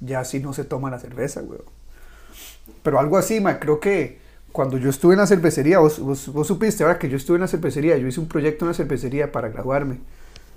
ya 0.00 0.20
así 0.20 0.38
no 0.38 0.52
se 0.52 0.64
toma 0.64 0.90
la 0.90 0.98
cerveza, 0.98 1.40
güey. 1.40 1.60
Pero 2.82 3.00
algo 3.00 3.16
así, 3.16 3.40
ma, 3.40 3.58
creo 3.58 3.80
que 3.80 4.20
cuando 4.52 4.76
yo 4.76 4.90
estuve 4.90 5.14
en 5.14 5.20
la 5.20 5.26
cervecería, 5.26 5.78
vos, 5.78 5.98
vos, 5.98 6.46
supiste 6.46 6.82
ahora 6.82 6.98
que 6.98 7.08
yo 7.08 7.16
estuve 7.16 7.36
en 7.36 7.40
la 7.40 7.48
cervecería, 7.48 7.96
yo 7.96 8.06
hice 8.06 8.20
un 8.20 8.28
proyecto 8.28 8.66
en 8.66 8.68
la 8.68 8.74
cervecería 8.74 9.32
para 9.32 9.48
graduarme. 9.48 10.00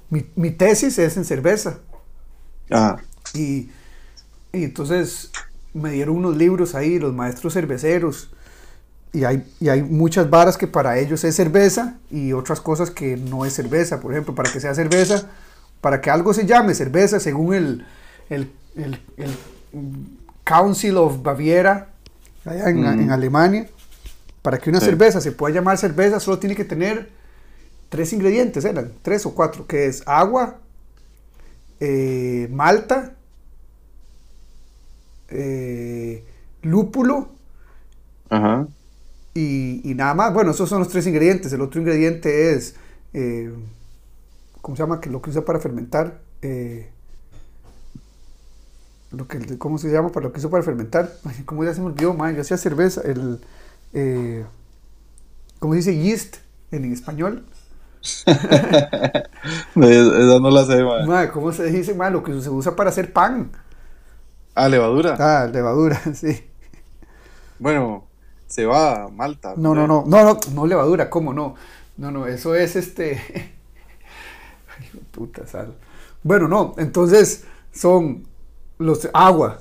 Mi, 0.10 0.26
mi 0.36 0.52
tesis 0.52 1.00
es 1.00 1.16
en 1.16 1.24
cerveza. 1.24 1.80
Ah. 2.72 2.98
Y, 3.34 3.70
y 4.54 4.64
entonces 4.64 5.32
me 5.74 5.92
dieron 5.92 6.16
unos 6.16 6.38
libros 6.38 6.76
ahí, 6.76 7.00
los 7.00 7.14
maestros 7.14 7.54
cerveceros, 7.54 8.30
y 9.16 9.24
hay, 9.24 9.46
y 9.62 9.70
hay 9.70 9.82
muchas 9.82 10.30
varas 10.30 10.58
que 10.58 10.68
para 10.68 10.98
ellos 11.00 11.24
es 11.24 11.36
cerveza 11.36 11.96
y 12.12 12.34
otras 12.34 12.60
cosas 12.60 12.92
que 12.92 13.16
no 13.16 13.46
es 13.46 13.54
cerveza. 13.54 14.02
Por 14.02 14.12
ejemplo, 14.12 14.36
para 14.36 14.52
que 14.52 14.60
sea 14.60 14.76
cerveza, 14.76 15.30
para 15.80 16.02
que 16.02 16.10
algo 16.10 16.34
se 16.34 16.46
llame 16.46 16.74
cerveza, 16.74 17.22
según 17.22 17.54
el, 17.54 17.86
el, 18.30 18.52
el, 18.76 19.00
Council 20.44 20.98
of 20.98 21.24
Baviera, 21.24 21.88
allá 22.44 22.70
en, 22.70 22.86
en, 22.86 23.10
Alemania, 23.10 23.68
para 24.42 24.58
que 24.58 24.70
una 24.70 24.82
cerveza 24.82 25.22
se 25.22 25.32
pueda 25.32 25.56
llamar 25.56 25.78
cerveza, 25.78 26.20
solo 26.20 26.38
tiene 26.38 26.56
que 26.56 26.66
tener 26.66 27.10
tres 27.90 28.12
ingredientes, 28.12 28.66
eran 28.66 28.92
tres 29.02 29.26
o 29.26 29.34
cuatro, 29.34 29.66
que 29.66 29.88
es 29.88 30.04
agua, 30.06 30.58
eh, 31.80 32.48
malta, 32.52 33.16
eh, 35.30 36.24
lúpulo, 36.62 37.30
Ajá 38.30 38.68
y, 39.36 39.94
nada 39.96 40.14
más. 40.14 40.34
Bueno, 40.34 40.52
esos 40.52 40.70
son 40.70 40.80
los 40.80 40.88
tres 40.88 41.06
ingredientes. 41.08 41.52
El 41.54 41.62
otro 41.62 41.80
ingrediente 41.80 42.54
es, 42.54 42.76
eh, 43.14 43.54
¿cómo 44.62 44.76
se 44.76 44.84
llama? 44.84 45.02
Que 45.02 45.10
lo 45.10 45.22
que 45.22 45.30
usa 45.30 45.44
para 45.44 45.60
fermentar. 45.60 46.22
Lo 49.12 49.28
que, 49.28 49.58
¿Cómo 49.58 49.78
se 49.78 49.92
llama? 49.92 50.12
Para 50.12 50.28
lo 50.28 50.34
que 50.34 50.40
usa 50.40 50.50
para 50.50 50.64
fermentar. 50.64 51.12
¿Cómo 51.46 51.64
ya 51.64 51.74
se 51.74 51.82
me 51.82 51.88
olvidó? 51.88 52.16
yo 52.16 52.42
hacía 52.42 52.58
cerveza. 52.58 53.02
El, 53.02 53.40
¿Cómo 55.60 55.74
se 55.74 55.78
dice? 55.80 55.98
Yeast 55.98 56.38
en 56.72 56.92
español. 56.92 57.46
Esa 59.76 60.40
no 60.40 60.50
la 60.52 60.66
sé, 60.66 60.84
man. 60.84 61.30
¿Cómo 61.32 61.52
se 61.52 61.66
dice? 61.66 61.94
Man, 61.96 62.14
lo 62.14 62.24
que 62.24 62.40
se 62.40 62.50
usa 62.50 62.76
para 62.76 62.90
hacer 62.90 63.12
pan. 63.12 63.52
Ah, 64.54 64.70
levadura. 64.70 65.16
Ah, 65.20 65.48
levadura, 65.52 66.00
sí. 66.14 66.44
Bueno, 67.60 68.06
se 68.48 68.66
va 68.66 69.10
Malta. 69.10 69.54
No, 69.58 69.74
no, 69.74 69.88
no, 69.88 70.04
no, 70.06 70.24
no, 70.24 70.40
no 70.54 70.66
levadura, 70.66 71.10
¿cómo 71.10 71.34
no? 71.34 71.56
No, 71.98 72.12
no, 72.12 72.28
eso 72.28 72.56
es 72.56 72.76
este. 72.76 73.14
Ay, 74.78 75.02
puta 75.12 75.48
sal. 75.48 75.76
Bueno, 76.24 76.48
no, 76.48 76.76
entonces 76.78 77.46
son 77.72 78.28
los 78.78 79.10
agua. 79.14 79.60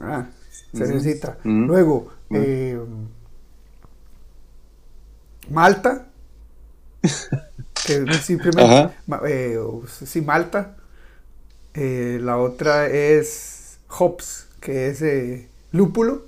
Ah, 0.00 0.26
se 0.72 0.86
necesita. 0.86 1.38
Luego, 1.44 2.08
eh, 2.30 2.78
Malta. 5.50 6.08
Que 7.84 8.12
simplemente. 8.14 8.94
Eh, 9.26 9.58
sí, 9.86 10.20
Malta. 10.20 10.76
Eh, 11.74 12.18
la 12.22 12.38
otra 12.38 12.86
es 12.86 13.78
hops, 13.88 14.48
que 14.60 14.88
es 14.88 15.02
lúpulo. 15.72 16.22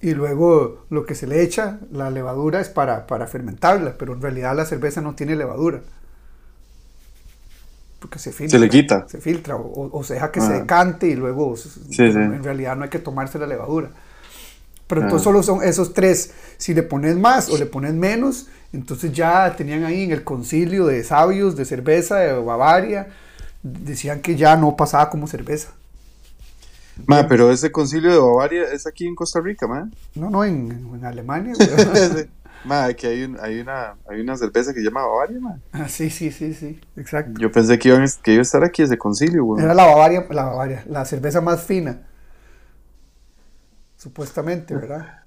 Y 0.00 0.12
luego 0.12 0.84
lo 0.90 1.06
que 1.06 1.14
se 1.14 1.26
le 1.26 1.42
echa, 1.42 1.78
la 1.90 2.10
levadura, 2.10 2.60
es 2.60 2.68
para, 2.68 3.06
para 3.06 3.26
fermentarla, 3.26 3.96
pero 3.96 4.12
en 4.12 4.20
realidad 4.20 4.54
la 4.54 4.66
cerveza 4.66 5.00
no 5.00 5.14
tiene 5.14 5.36
levadura. 5.36 5.80
Porque 8.00 8.18
se 8.18 8.32
filtra. 8.32 8.58
Se 8.58 8.62
le 8.62 8.68
quita. 8.68 9.08
Se 9.08 9.18
filtra 9.18 9.56
o, 9.56 10.04
se 10.04 10.14
deja 10.14 10.30
que 10.30 10.42
se 10.42 10.48
ah. 10.48 10.60
decante 10.60 11.08
y 11.08 11.14
luego 11.14 11.54
en 11.98 12.44
realidad 12.44 12.76
no 12.76 12.84
hay 12.84 12.90
que 12.90 12.98
tomarse 12.98 13.38
la 13.38 13.46
levadura. 13.46 13.90
Pero 14.86 15.02
entonces 15.02 15.22
ah. 15.22 15.30
solo 15.30 15.42
son 15.42 15.62
esos 15.62 15.94
tres. 15.94 16.32
Si 16.58 16.74
le 16.74 16.82
pones 16.82 17.16
más 17.16 17.48
o 17.48 17.56
le 17.56 17.66
pones 17.66 17.94
menos, 17.94 18.48
entonces 18.72 19.12
ya 19.12 19.54
tenían 19.56 19.84
ahí 19.84 20.02
en 20.02 20.12
el 20.12 20.24
concilio 20.24 20.86
de 20.86 21.02
sabios 21.04 21.56
de 21.56 21.64
cerveza 21.64 22.16
de 22.16 22.32
Bavaria, 22.32 23.08
decían 23.62 24.20
que 24.20 24.36
ya 24.36 24.56
no 24.56 24.76
pasaba 24.76 25.08
como 25.10 25.26
cerveza. 25.26 25.70
Ma, 27.06 27.26
pero 27.26 27.50
ese 27.50 27.72
concilio 27.72 28.12
de 28.12 28.18
Bavaria 28.18 28.64
es 28.72 28.86
aquí 28.86 29.06
en 29.06 29.14
Costa 29.14 29.40
Rica, 29.40 29.66
ma. 29.66 29.88
No, 30.14 30.30
no, 30.30 30.44
en, 30.44 30.70
en 30.94 31.04
Alemania. 31.04 31.54
ma, 32.64 32.84
aquí 32.84 33.06
hay, 33.06 33.24
un, 33.24 33.36
hay, 33.40 33.60
una, 33.60 33.94
hay 34.08 34.20
una 34.20 34.36
cerveza 34.36 34.72
que 34.72 34.80
se 34.80 34.84
llama 34.84 35.04
Bavaria, 35.04 35.40
ma. 35.40 35.58
Ah, 35.72 35.88
sí, 35.88 36.10
sí, 36.10 36.30
sí, 36.30 36.54
sí, 36.54 36.80
exacto. 36.96 37.40
Yo 37.40 37.50
pensé 37.50 37.78
que, 37.78 37.88
iban, 37.88 38.06
que 38.22 38.32
iba 38.32 38.40
a 38.40 38.42
estar 38.42 38.62
aquí 38.62 38.82
ese 38.82 38.96
concilio, 38.96 39.44
güey. 39.44 39.64
Era 39.64 39.74
la 39.74 39.86
Bavaria, 39.86 40.26
la 40.30 40.44
Bavaria, 40.44 40.84
la 40.88 41.04
cerveza 41.04 41.40
más 41.40 41.62
fina. 41.64 42.02
Supuestamente, 44.04 44.74
¿verdad? 44.74 45.22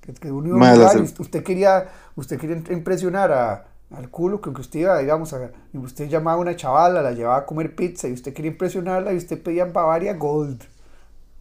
Que, 0.00 0.32
ma, 0.32 0.72
usted 1.18 1.44
quería, 1.44 1.86
usted 2.14 2.40
quería 2.40 2.56
impresionar 2.70 3.30
a, 3.30 3.66
al 3.90 4.08
culo 4.08 4.40
que 4.40 4.48
usted 4.48 4.80
iba, 4.80 4.98
digamos, 4.98 5.34
a, 5.34 5.50
y 5.74 5.76
usted 5.76 6.08
llamaba 6.08 6.38
a 6.38 6.40
una 6.40 6.56
chavala, 6.56 7.02
la 7.02 7.12
llevaba 7.12 7.36
a 7.36 7.44
comer 7.44 7.76
pizza 7.76 8.08
y 8.08 8.12
usted 8.12 8.32
quería 8.32 8.52
impresionarla 8.52 9.12
y 9.12 9.18
usted 9.18 9.42
pedía 9.42 9.66
Bavaria 9.66 10.14
Gold. 10.14 10.64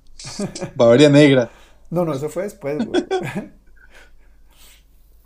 Bavaria 0.75 1.07
negra. 1.07 1.49
No, 1.89 2.03
no, 2.03 2.13
eso 2.13 2.27
fue 2.27 2.43
después, 2.43 2.77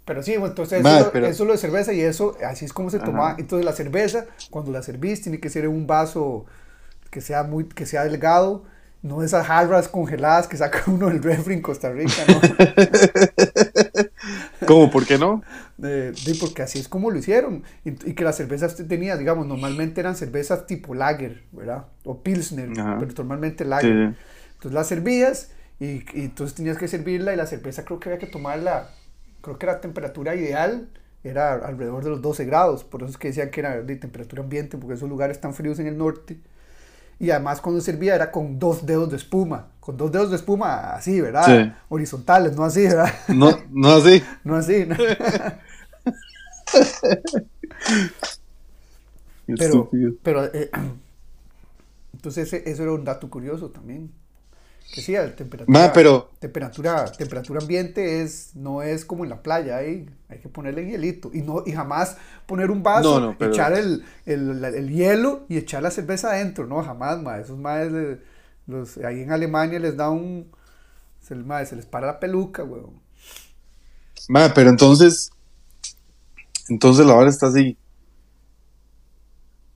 Pero 0.06 0.22
sí, 0.22 0.36
entonces 0.36 0.86
eso, 0.86 1.12
es 1.16 1.40
lo 1.40 1.54
de 1.54 1.58
cerveza 1.58 1.94
y 1.94 2.02
eso, 2.02 2.38
así 2.46 2.66
es 2.66 2.74
como 2.74 2.92
se 2.92 3.00
toma. 3.00 3.38
Entonces 3.40 3.66
la 3.66 3.74
cerveza, 3.74 4.28
cuando 4.52 4.72
la 4.72 4.84
servís, 4.84 5.24
tiene 5.24 5.40
que 5.40 5.50
ser 5.50 5.64
en 5.66 5.72
un 5.72 5.88
vaso 5.88 6.46
que 7.10 7.22
sea 7.22 7.42
muy, 7.42 7.66
que 7.66 7.88
sea 7.88 8.04
delgado, 8.04 8.66
no 9.02 9.24
esas 9.24 9.48
jarras 9.48 9.88
congeladas 9.88 10.48
que 10.48 10.58
saca 10.58 10.84
uno 10.88 11.08
del 11.08 11.24
refri 11.24 11.56
en 11.56 11.62
Costa 11.62 11.92
Rica, 11.92 12.14
¿no? 12.28 12.42
¿Cómo? 14.68 14.92
¿Por 14.92 15.06
qué 15.06 15.18
no? 15.18 15.42
porque 16.40 16.62
así 16.62 16.80
es 16.80 16.90
como 16.90 17.10
lo 17.10 17.18
hicieron. 17.18 17.64
Y, 17.86 17.94
que 17.94 18.24
las 18.24 18.36
cervezas 18.36 18.76
tenía, 18.88 19.18
digamos, 19.18 19.48
normalmente 19.48 20.02
eran 20.02 20.16
cervezas 20.16 20.68
tipo 20.68 20.94
lager, 20.94 21.44
¿verdad? 21.52 21.86
O 22.04 22.22
pilsner, 22.22 22.70
pero 22.74 23.12
normalmente 23.18 23.66
lager. 23.66 24.16
Entonces 24.54 24.74
la 24.74 24.84
servías 24.84 25.52
y, 25.80 26.04
entonces 26.14 26.56
tenías 26.56 26.78
que 26.78 26.88
servirla 26.88 27.34
y 27.34 27.38
la 27.38 27.46
cerveza 27.46 27.86
creo 27.86 28.00
que 28.00 28.10
había 28.10 28.20
que 28.20 28.28
tomarla, 28.28 28.90
creo 29.42 29.58
que 29.58 29.66
la 29.66 29.80
temperatura 29.80 30.36
ideal 30.36 30.90
era 31.24 31.54
alrededor 31.54 32.04
de 32.04 32.10
los 32.10 32.22
12 32.22 32.46
grados, 32.46 32.84
por 32.84 33.02
eso 33.02 33.12
es 33.12 33.18
que 33.18 33.30
decían 33.30 33.50
que 33.50 33.62
era 33.62 33.82
de 33.82 33.96
temperatura 33.96 34.44
ambiente, 34.44 34.78
porque 34.78 34.96
esos 34.96 35.10
lugares 35.10 35.38
están 35.38 35.54
fríos 35.54 35.80
en 35.80 35.88
el 35.88 35.98
norte. 35.98 36.40
Y 37.20 37.32
además 37.32 37.60
cuando 37.60 37.82
servía 37.82 38.16
era 38.16 38.32
con 38.32 38.58
dos 38.58 38.86
dedos 38.86 39.10
de 39.10 39.18
espuma, 39.18 39.68
con 39.82 39.98
dos 39.98 40.10
dedos 40.12 40.30
de 40.30 40.38
espuma 40.38 40.94
así, 40.94 41.20
¿verdad? 41.20 41.76
Horizontales, 41.90 42.56
no 42.56 42.64
así, 42.64 42.84
¿verdad? 42.84 43.14
No, 43.28 43.60
no 43.72 43.92
así. 43.92 44.24
no 44.46 44.56
así. 44.56 44.86
pero, 49.58 49.90
pero 50.24 50.46
eh, 50.46 50.72
entonces 52.14 52.54
eso 52.54 52.84
era 52.84 52.94
un 52.94 53.04
dato 53.04 53.30
curioso 53.30 53.70
también. 53.70 54.12
Que 54.94 55.02
sí, 55.02 55.14
temperatura, 55.38 55.94
pero... 55.94 56.32
temperatura, 56.40 57.06
temperatura 57.12 57.60
ambiente 57.60 58.24
es, 58.24 58.56
no 58.56 58.82
es 58.82 59.06
como 59.06 59.24
en 59.24 59.30
la 59.30 59.44
playa, 59.44 59.78
hay, 59.78 60.10
hay 60.30 60.40
que 60.40 60.50
ponerle 60.50 60.90
hielito. 60.90 61.30
Y, 61.32 61.44
no, 61.44 61.62
y 61.64 61.74
jamás 61.74 62.18
poner 62.48 62.72
un 62.72 62.82
vaso, 62.82 63.36
echar 63.40 63.74
el, 63.74 64.04
el, 64.26 64.64
el, 64.66 64.90
hielo 64.90 65.46
y 65.48 65.58
echar 65.58 65.84
la 65.84 65.92
cerveza 65.92 66.32
adentro, 66.32 66.66
no, 66.66 66.84
jamás, 66.84 67.22
ma. 67.22 67.38
Esos 67.38 67.60
más 67.60 67.88
los, 68.66 68.98
ahí 68.98 69.22
en 69.22 69.32
Alemania 69.32 69.78
les 69.78 69.96
da 69.96 70.10
un, 70.10 70.50
se, 71.22 71.36
se 71.66 71.76
les 71.76 71.86
para 71.86 72.08
la 72.08 72.20
peluca, 72.20 72.64
weón. 72.64 73.00
Ma, 74.28 74.52
pero 74.56 74.72
entonces, 74.72 75.32
entonces 76.68 77.06
la 77.06 77.14
hora 77.14 77.30
está 77.30 77.48
así. 77.48 77.78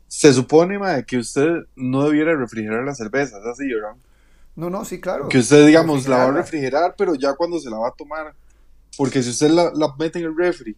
Se 0.08 0.34
supone, 0.34 0.80
ma, 0.80 1.04
que 1.04 1.18
usted 1.18 1.50
no 1.76 2.06
debiera 2.06 2.36
refrigerar 2.36 2.84
la 2.84 2.96
cerveza, 2.96 3.38
es 3.38 3.46
así, 3.46 3.72
¿verdad? 3.72 3.96
No, 4.56 4.70
no, 4.70 4.86
sí, 4.86 5.02
claro. 5.02 5.28
Que 5.30 5.40
usted, 5.40 5.66
digamos, 5.66 6.08
la 6.08 6.18
va 6.18 6.24
a 6.26 6.32
refrigerar, 6.32 6.96
pero 6.98 7.16
ya 7.16 7.34
cuando 7.34 7.60
se 7.60 7.70
la 7.70 7.78
va 7.78 7.88
a 7.88 7.94
tomar. 7.94 8.36
Porque 8.98 9.24
si 9.24 9.32
usted 9.32 9.50
la, 9.50 9.72
mete 9.98 10.20
en 10.20 10.26
el 10.26 10.38
refri 10.38 10.78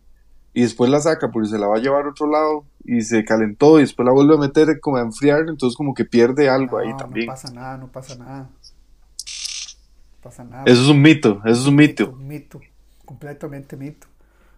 y 0.53 0.62
después 0.62 0.89
la 0.89 1.01
saca 1.01 1.32
porque 1.32 1.50
se 1.50 1.58
la 1.58 1.67
va 1.67 1.75
a 1.75 1.79
llevar 1.79 2.05
a 2.05 2.10
otro 2.10 2.27
lado 2.27 2.65
y 2.86 3.01
se 3.01 3.25
calentó 3.25 3.77
y 3.77 3.82
después 3.82 4.05
la 4.05 4.13
vuelve 4.13 4.36
a 4.36 4.38
meter 4.38 4.79
como 4.79 4.98
a 4.98 5.01
enfriar, 5.01 5.41
entonces 5.50 5.75
como 5.75 5.94
que 5.94 6.05
pierde 6.05 6.48
algo 6.50 6.77
ahí 6.77 6.96
también. 6.96 7.25
No 7.25 7.34
pasa 7.34 7.51
nada, 7.51 7.77
no 7.77 7.88
pasa 7.91 8.15
nada. 8.15 8.39
No 8.39 8.48
pasa 10.22 10.44
nada. 10.46 10.63
Eso 10.65 10.82
es 10.84 10.88
un 10.88 11.01
mito, 11.01 11.41
eso 11.44 11.62
es 11.62 11.67
un 11.67 11.75
mito. 11.75 12.12
Un 12.12 12.27
mito, 12.27 12.62
completamente 13.03 13.75
mito. 13.75 14.08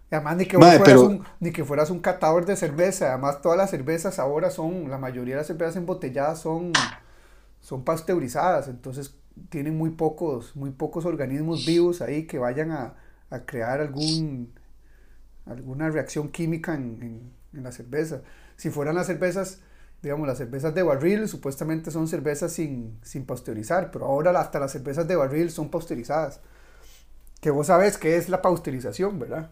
además, 0.08 0.36
ni 0.36 0.46
que, 0.46 0.56
fueras 0.56 1.00
un, 1.00 1.24
ni 1.40 1.50
que 1.50 1.64
fueras 1.64 1.90
un 1.90 1.98
catador 1.98 2.46
de 2.46 2.54
cerveza. 2.54 3.08
Además, 3.08 3.42
todas 3.42 3.58
las 3.58 3.70
cervezas 3.70 4.20
ahora 4.20 4.50
son, 4.50 4.88
la 4.88 4.98
mayoría 4.98 5.34
de 5.34 5.40
las 5.40 5.48
cervezas 5.48 5.74
embotelladas 5.74 6.38
son, 6.40 6.72
son 7.68 7.84
pasteurizadas. 7.84 8.66
Entonces, 8.68 9.14
tienen 9.50 9.76
muy 9.76 9.90
pocos, 9.90 10.56
muy 10.56 10.70
pocos 10.70 11.04
organismos 11.04 11.66
vivos 11.66 12.00
ahí 12.00 12.26
que 12.26 12.38
vayan 12.38 12.70
a, 12.70 12.94
a 13.28 13.40
crear 13.40 13.82
algún, 13.82 14.54
alguna 15.44 15.90
reacción 15.90 16.30
química 16.30 16.74
en, 16.74 17.30
en, 17.52 17.62
la 17.62 17.70
cerveza. 17.70 18.22
Si 18.56 18.70
fueran 18.70 18.94
las 18.94 19.06
cervezas, 19.06 19.60
digamos, 20.02 20.26
las 20.26 20.38
cervezas 20.38 20.74
de 20.74 20.82
barril, 20.82 21.28
supuestamente 21.28 21.90
son 21.90 22.08
cervezas 22.08 22.52
sin, 22.52 22.98
sin 23.02 23.26
pasteurizar, 23.26 23.90
pero 23.90 24.06
ahora 24.06 24.30
hasta 24.40 24.58
las 24.58 24.72
cervezas 24.72 25.06
de 25.06 25.16
barril 25.16 25.50
son 25.50 25.70
pasteurizadas. 25.70 26.40
Que 27.42 27.50
vos 27.50 27.66
sabés 27.66 27.98
que 27.98 28.16
es 28.16 28.30
la 28.30 28.40
pasteurización, 28.40 29.18
¿verdad? 29.18 29.50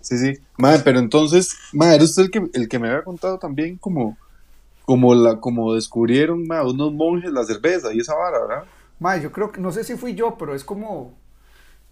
Sí, 0.00 0.16
sí. 0.16 0.34
Madre, 0.58 0.82
pero 0.84 1.00
entonces, 1.00 1.56
madre, 1.72 1.96
era 1.96 2.04
usted 2.04 2.22
el 2.22 2.30
que, 2.30 2.50
el 2.54 2.68
que 2.68 2.78
me 2.78 2.88
había 2.88 3.02
contado 3.02 3.40
también 3.40 3.78
como, 3.78 4.16
como, 4.92 5.14
la, 5.14 5.40
como 5.40 5.74
descubrieron 5.74 6.46
madre, 6.46 6.70
unos 6.70 6.92
monjes 6.92 7.32
la 7.32 7.44
cerveza 7.44 7.94
y 7.94 8.00
esa 8.00 8.14
vara, 8.14 8.40
¿verdad? 8.46 8.64
Madre, 8.98 9.22
yo 9.22 9.32
creo 9.32 9.50
que, 9.50 9.58
no 9.58 9.72
sé 9.72 9.84
si 9.84 9.96
fui 9.96 10.14
yo, 10.14 10.36
pero 10.36 10.54
es 10.54 10.64
como, 10.64 11.18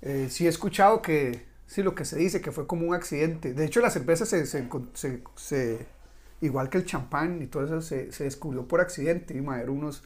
eh, 0.03 0.27
sí 0.29 0.45
he 0.45 0.51
escuchado 0.51 1.01
que, 1.01 1.47
sí, 1.67 1.83
lo 1.83 1.95
que 1.95 2.05
se 2.05 2.19
dice, 2.19 2.43
que 2.43 2.53
fue 2.53 2.67
como 2.67 2.87
un 2.87 2.95
accidente. 2.95 3.55
De 3.55 3.65
hecho, 3.65 3.81
la 3.81 3.89
cerveza 3.89 4.27
se, 4.27 4.45
se, 4.45 4.69
se, 5.35 5.87
igual 6.43 6.69
que 6.69 6.77
el 6.77 6.85
champán 6.85 7.41
y 7.41 7.47
todo 7.47 7.65
eso, 7.65 7.81
se, 7.81 8.13
se 8.13 8.25
descubrió 8.25 8.69
por 8.69 8.83
accidente, 8.83 9.35
y, 9.35 9.41
madre, 9.41 9.63
eran 9.63 9.79
unos, 9.79 10.03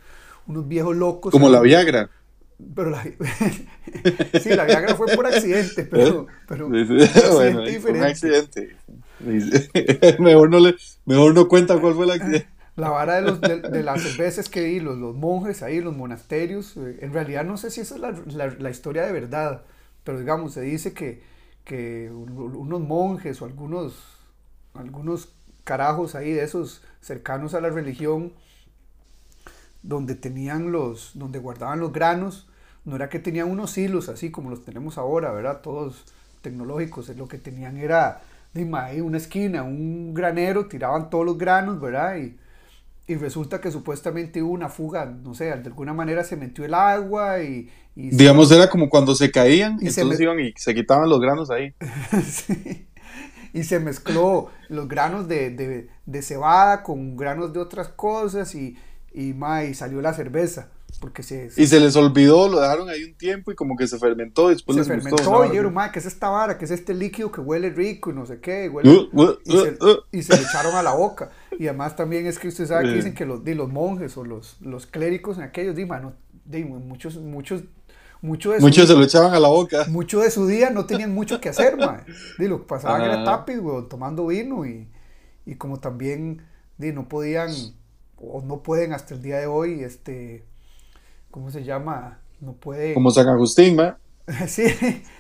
unos 0.47 0.69
viejos 0.69 0.95
locos. 0.95 1.33
Como 1.33 1.49
la 1.49 1.61
Viagra. 1.61 2.11
Pero 2.77 2.91
la, 2.91 3.03
sí, 4.41 4.51
la 4.51 4.67
Viagra 4.67 4.95
fue 4.95 5.09
por 5.17 5.27
accidente, 5.27 5.83
pero, 5.83 6.29
pero 6.47 6.69
bueno, 6.69 7.65
Un 7.89 8.03
accidente. 8.05 8.77
mejor, 10.21 10.49
no 10.49 10.61
le, 10.61 10.77
mejor 11.07 11.35
no 11.35 11.49
cuenta 11.49 11.81
cuál 11.81 11.95
fue 11.95 12.05
el 12.05 12.13
accidente. 12.13 12.54
La 12.77 12.91
vara 12.91 13.17
de, 13.17 13.23
los, 13.23 13.41
de, 13.41 13.83
las 13.85 14.03
cervezas 14.03 14.49
que 14.49 14.65
vi, 14.65 14.81
los, 14.81 14.99
los, 14.99 15.15
monjes 15.15 15.63
ahí, 15.63 15.81
los 15.81 15.97
monasterios, 15.97 16.77
eh, 16.77 16.99
en 17.03 17.13
realidad 17.13 17.45
no 17.45 17.57
sé 17.57 17.71
si 17.71 17.81
esa 17.81 17.95
es 17.95 18.01
la, 18.01 18.11
la, 18.27 18.49
la, 18.49 18.71
historia 18.71 19.07
de 19.07 19.13
verdad, 19.13 19.63
pero 20.03 20.19
digamos, 20.19 20.55
se 20.55 20.63
dice 20.63 20.93
que, 20.93 21.23
que 21.65 22.11
unos 22.11 22.81
monjes 22.81 23.41
o 23.41 23.45
algunos, 23.45 23.95
algunos 24.75 25.29
carajos 25.63 26.17
ahí 26.17 26.33
de 26.33 26.43
esos 26.43 26.83
cercanos 27.01 27.55
a 27.55 27.61
la 27.61 27.71
religión 27.71 28.33
donde 29.85 30.17
tenían 30.17 30.73
los, 30.73 31.13
donde 31.15 31.39
guardaban 31.39 31.79
los 31.79 31.93
granos, 31.93 32.49
no 32.85 32.97
era 32.97 33.09
que 33.09 33.21
tenían 33.21 33.51
unos 33.51 33.79
hilos 33.79 34.09
así 34.09 34.31
como 34.33 34.51
los 34.51 34.65
tenemos 34.65 34.99
ahora, 34.99 35.31
¿verdad? 35.31 35.61
Todos 35.61 36.05
tecnológicos, 36.43 37.09
lo 37.17 37.29
que 37.29 37.39
tenían 37.39 37.77
era 37.77 38.23
de 38.53 38.65
una 39.03 39.17
esquina, 39.17 39.63
un 39.63 40.13
granero, 40.13 40.67
tiraban 40.67 41.09
todos 41.11 41.25
los 41.25 41.39
granos, 41.39 41.81
¿verdad? 41.81 42.17
Y, 42.17 42.37
y 43.07 43.17
resulta 43.17 43.61
que 43.61 43.71
supuestamente 43.71 44.43
hubo 44.43 44.53
una 44.53 44.69
fuga, 44.69 45.05
no 45.05 45.35
sé, 45.35 45.45
de 45.45 45.53
alguna 45.53 45.93
manera 45.93 46.25
se 46.25 46.37
metió 46.37 46.65
el 46.65 46.75
agua 46.75 47.43
y... 47.43 47.71
Digamos, 47.95 48.51
era 48.51 48.69
como 48.69 48.89
cuando 48.89 49.15
se 49.15 49.31
caían, 49.31 49.79
y 49.81 49.87
entonces 49.87 50.21
iban 50.21 50.41
y 50.41 50.53
se 50.57 50.75
quitaban 50.75 51.09
los 51.09 51.21
granos 51.21 51.51
ahí. 51.51 51.75
sí. 52.29 52.89
Y 53.53 53.63
se 53.63 53.79
mezcló 53.79 54.51
los 54.69 54.89
granos 54.89 55.29
de, 55.29 55.51
de, 55.51 55.89
de, 56.05 56.23
cebada 56.23 56.83
con 56.83 57.17
granos 57.17 57.53
de 57.53 57.61
otras 57.61 57.89
cosas 57.89 58.55
y, 58.57 58.77
y, 59.13 59.33
ma, 59.33 59.63
y 59.63 59.75
salió 59.75 60.01
la 60.01 60.13
cerveza. 60.13 60.71
Porque 61.05 61.23
se, 61.23 61.51
y 61.55 61.67
se 61.67 61.81
les 61.81 61.97
olvidó, 61.97 62.49
lo 62.49 62.61
dejaron 62.61 62.89
ahí 62.89 63.05
un 63.05 63.13
tiempo 63.13 63.53
y 63.53 63.55
como 63.55 63.77
que 63.77 63.87
se 63.87 63.99
fermentó 63.99 64.51
y 64.51 64.55
después 64.55 64.79
se 64.79 64.85
fermentó 64.85 65.45
y 65.45 65.49
dijeron, 65.51 65.75
ma, 65.75 65.93
¿qué 65.93 65.99
es 65.99 66.07
esta 66.07 66.31
vara? 66.31 66.57
¿Qué 66.57 66.65
es 66.65 66.71
este 66.71 66.95
líquido 66.95 67.31
que 67.31 67.43
huele 67.43 67.69
rico 67.69 68.11
y 68.11 68.15
no 68.15 68.25
sé 68.25 68.41
qué? 68.41 68.71
Huele... 68.71 68.89
Uh, 68.89 69.09
uh, 69.13 69.37
y, 69.45 69.53
se, 69.53 69.85
uh, 69.85 69.99
y, 70.11 70.23
se, 70.23 70.35
le 70.35 70.43
echaron 70.45 70.75
a 70.77 70.83
la 70.83 70.95
boca. 70.95 71.31
Y 71.59 71.67
además 71.67 71.95
también 71.95 72.27
es 72.27 72.39
que 72.39 72.49
usted 72.49 72.65
sabe 72.65 72.85
que 72.85 72.95
dicen 72.95 73.13
que 73.13 73.27
los, 73.27 73.45
de 73.45 73.55
los 73.55 73.69
monjes 73.69 74.17
o 74.17 74.25
los, 74.25 74.57
los 74.63 74.87
clérigos 74.87 75.37
en 75.37 75.43
aquellos, 75.43 75.77
di, 75.77 75.85
no, 75.85 76.15
di, 76.47 76.65
muchos, 76.65 77.19
muchos 77.19 77.65
muchos 78.23 78.63
muchos 78.63 78.89
se 78.89 78.95
lo 78.95 79.05
echaban 79.05 79.35
a 79.35 79.41
la 79.41 79.49
boca. 79.49 79.85
Mucho 79.89 80.21
de 80.21 80.31
su 80.31 80.47
día 80.47 80.71
no 80.71 80.87
tenían 80.87 81.13
mucho 81.13 81.39
que 81.39 81.51
hacer, 81.51 81.77
ma. 81.77 82.03
Di, 82.39 82.49
lo 82.49 82.61
que 82.61 82.67
pasaban 82.67 83.03
era 83.03 83.25
tapis, 83.25 83.61
güey, 83.61 83.87
tomando 83.91 84.29
vino 84.29 84.65
y, 84.65 84.89
y 85.45 85.57
como 85.57 85.81
también 85.81 86.47
di, 86.79 86.93
no 86.93 87.11
podían 87.11 87.51
o 88.17 88.43
no 88.43 88.63
pueden 88.63 88.95
hasta 88.95 89.13
el 89.13 89.21
día 89.21 89.39
de 89.39 89.47
hoy, 89.47 89.83
este, 89.83 90.45
¿cómo 91.35 91.51
se 91.51 91.65
llama? 91.65 92.21
No 92.41 92.53
pueden... 92.53 92.95
Como 92.95 93.11
San 93.11 93.27
Agustín, 93.27 93.75
¿ma? 93.75 93.99
sí, 94.47 94.63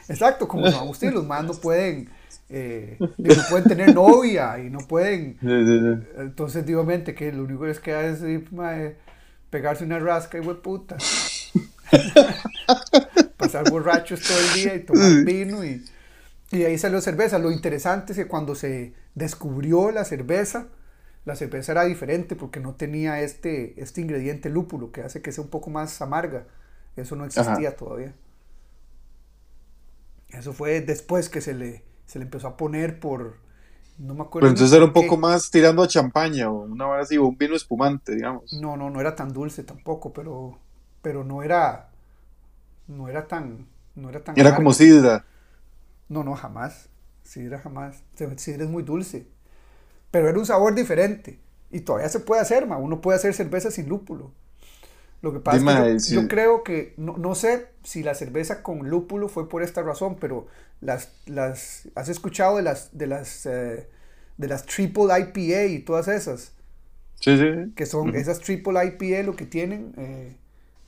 exacto, 0.08 0.46
como 0.46 0.64
San 0.70 0.82
Agustín, 0.82 1.12
los 1.12 1.26
más 1.26 1.42
no 1.42 1.54
pueden, 1.54 2.08
eh, 2.48 2.96
no 3.00 3.34
pueden 3.50 3.64
tener 3.64 3.92
novia 3.92 4.60
y 4.60 4.70
no 4.70 4.78
pueden... 4.78 5.36
Entonces, 6.16 6.62
obviamente, 6.66 7.16
que 7.16 7.32
lo 7.32 7.42
único 7.42 7.62
que 7.62 7.66
les 7.66 7.80
queda 7.80 8.04
es 8.04 8.22
pegarse 9.50 9.82
una 9.82 9.98
rasca 9.98 10.38
y 10.38 10.42
puta. 10.42 10.96
Pasar 13.36 13.68
borrachos 13.68 14.20
todo 14.20 14.38
el 14.38 14.54
día 14.54 14.76
y 14.76 14.84
tomar 14.84 15.24
vino 15.24 15.64
y, 15.64 15.84
y 16.52 16.62
ahí 16.62 16.78
salió 16.78 17.00
cerveza. 17.00 17.40
Lo 17.40 17.50
interesante 17.50 18.12
es 18.12 18.18
que 18.18 18.28
cuando 18.28 18.54
se 18.54 18.94
descubrió 19.16 19.90
la 19.90 20.04
cerveza, 20.04 20.68
la 21.24 21.36
cerveza 21.36 21.72
era 21.72 21.84
diferente 21.84 22.36
porque 22.36 22.60
no 22.60 22.74
tenía 22.74 23.20
este, 23.20 23.80
este 23.80 24.00
ingrediente 24.00 24.50
lúpulo 24.50 24.92
que 24.92 25.02
hace 25.02 25.22
que 25.22 25.32
sea 25.32 25.42
un 25.42 25.50
poco 25.50 25.70
más 25.70 26.00
amarga. 26.02 26.46
Eso 26.96 27.16
no 27.16 27.24
existía 27.24 27.76
todavía. 27.76 28.14
Eso 30.28 30.52
fue 30.52 30.80
después 30.80 31.28
que 31.28 31.40
se 31.40 31.54
le, 31.54 31.82
se 32.06 32.18
le 32.18 32.26
empezó 32.26 32.48
a 32.48 32.56
poner 32.56 33.00
por... 33.00 33.42
No 33.96 34.14
me 34.14 34.22
acuerdo. 34.22 34.46
Pero 34.46 34.50
entonces 34.50 34.76
era 34.76 34.84
un 34.84 34.92
poco 34.92 35.16
más 35.16 35.50
tirando 35.50 35.82
a 35.82 35.88
champaña 35.88 36.50
o 36.50 36.62
una 36.64 36.88
vez 36.88 37.04
así, 37.04 37.16
un 37.16 37.38
vino 37.38 37.54
espumante, 37.54 38.16
digamos. 38.16 38.52
No, 38.52 38.76
no, 38.76 38.90
no 38.90 39.00
era 39.00 39.14
tan 39.14 39.32
dulce 39.32 39.62
tampoco, 39.62 40.12
pero, 40.12 40.58
pero 41.00 41.24
no 41.24 41.42
era... 41.42 41.90
No 42.86 43.08
era 43.08 43.26
tan... 43.26 43.68
No 43.94 44.10
era 44.10 44.22
tan... 44.22 44.38
Era 44.38 44.54
como 44.54 44.72
sidra. 44.72 45.24
No, 46.08 46.22
no, 46.22 46.34
jamás. 46.34 46.90
Sidra 47.22 47.60
jamás. 47.60 48.02
Sidra 48.36 48.64
es 48.64 48.70
muy 48.70 48.82
dulce 48.82 49.28
pero 50.14 50.28
era 50.28 50.38
un 50.38 50.46
sabor 50.46 50.76
diferente. 50.76 51.40
Y 51.72 51.80
todavía 51.80 52.08
se 52.08 52.20
puede 52.20 52.40
hacer, 52.40 52.68
ma. 52.68 52.76
uno 52.76 53.00
puede 53.00 53.16
hacer 53.16 53.34
cerveza 53.34 53.72
sin 53.72 53.88
lúpulo. 53.88 54.30
Lo 55.22 55.32
que 55.32 55.40
pasa 55.40 55.88
es 55.88 56.06
que 56.06 56.14
yo, 56.14 56.28
creo 56.28 56.62
que, 56.62 56.94
no, 56.98 57.16
no, 57.16 57.34
sé 57.34 57.66
si 57.82 58.04
la 58.04 58.14
cerveza 58.14 58.62
con 58.62 58.88
lúpulo 58.88 59.28
fue 59.28 59.48
por 59.48 59.64
esta 59.64 59.82
razón, 59.82 60.16
pero 60.20 60.46
las, 60.80 61.10
las, 61.26 61.88
¿has 61.96 62.08
escuchado 62.08 62.58
de 62.58 62.62
las, 62.62 62.96
de 62.96 63.08
las, 63.08 63.44
eh, 63.46 63.88
de 64.36 64.46
las 64.46 64.66
triple 64.66 65.06
IPA 65.06 65.64
y 65.64 65.78
todas 65.80 66.06
esas? 66.06 66.52
Sí, 67.16 67.36
sí. 67.36 67.72
Que 67.74 67.84
son 67.84 68.14
esas 68.14 68.38
triple 68.38 68.86
IPA 68.86 69.24
lo 69.24 69.34
que 69.34 69.46
tienen, 69.46 69.94
eh, 69.96 70.36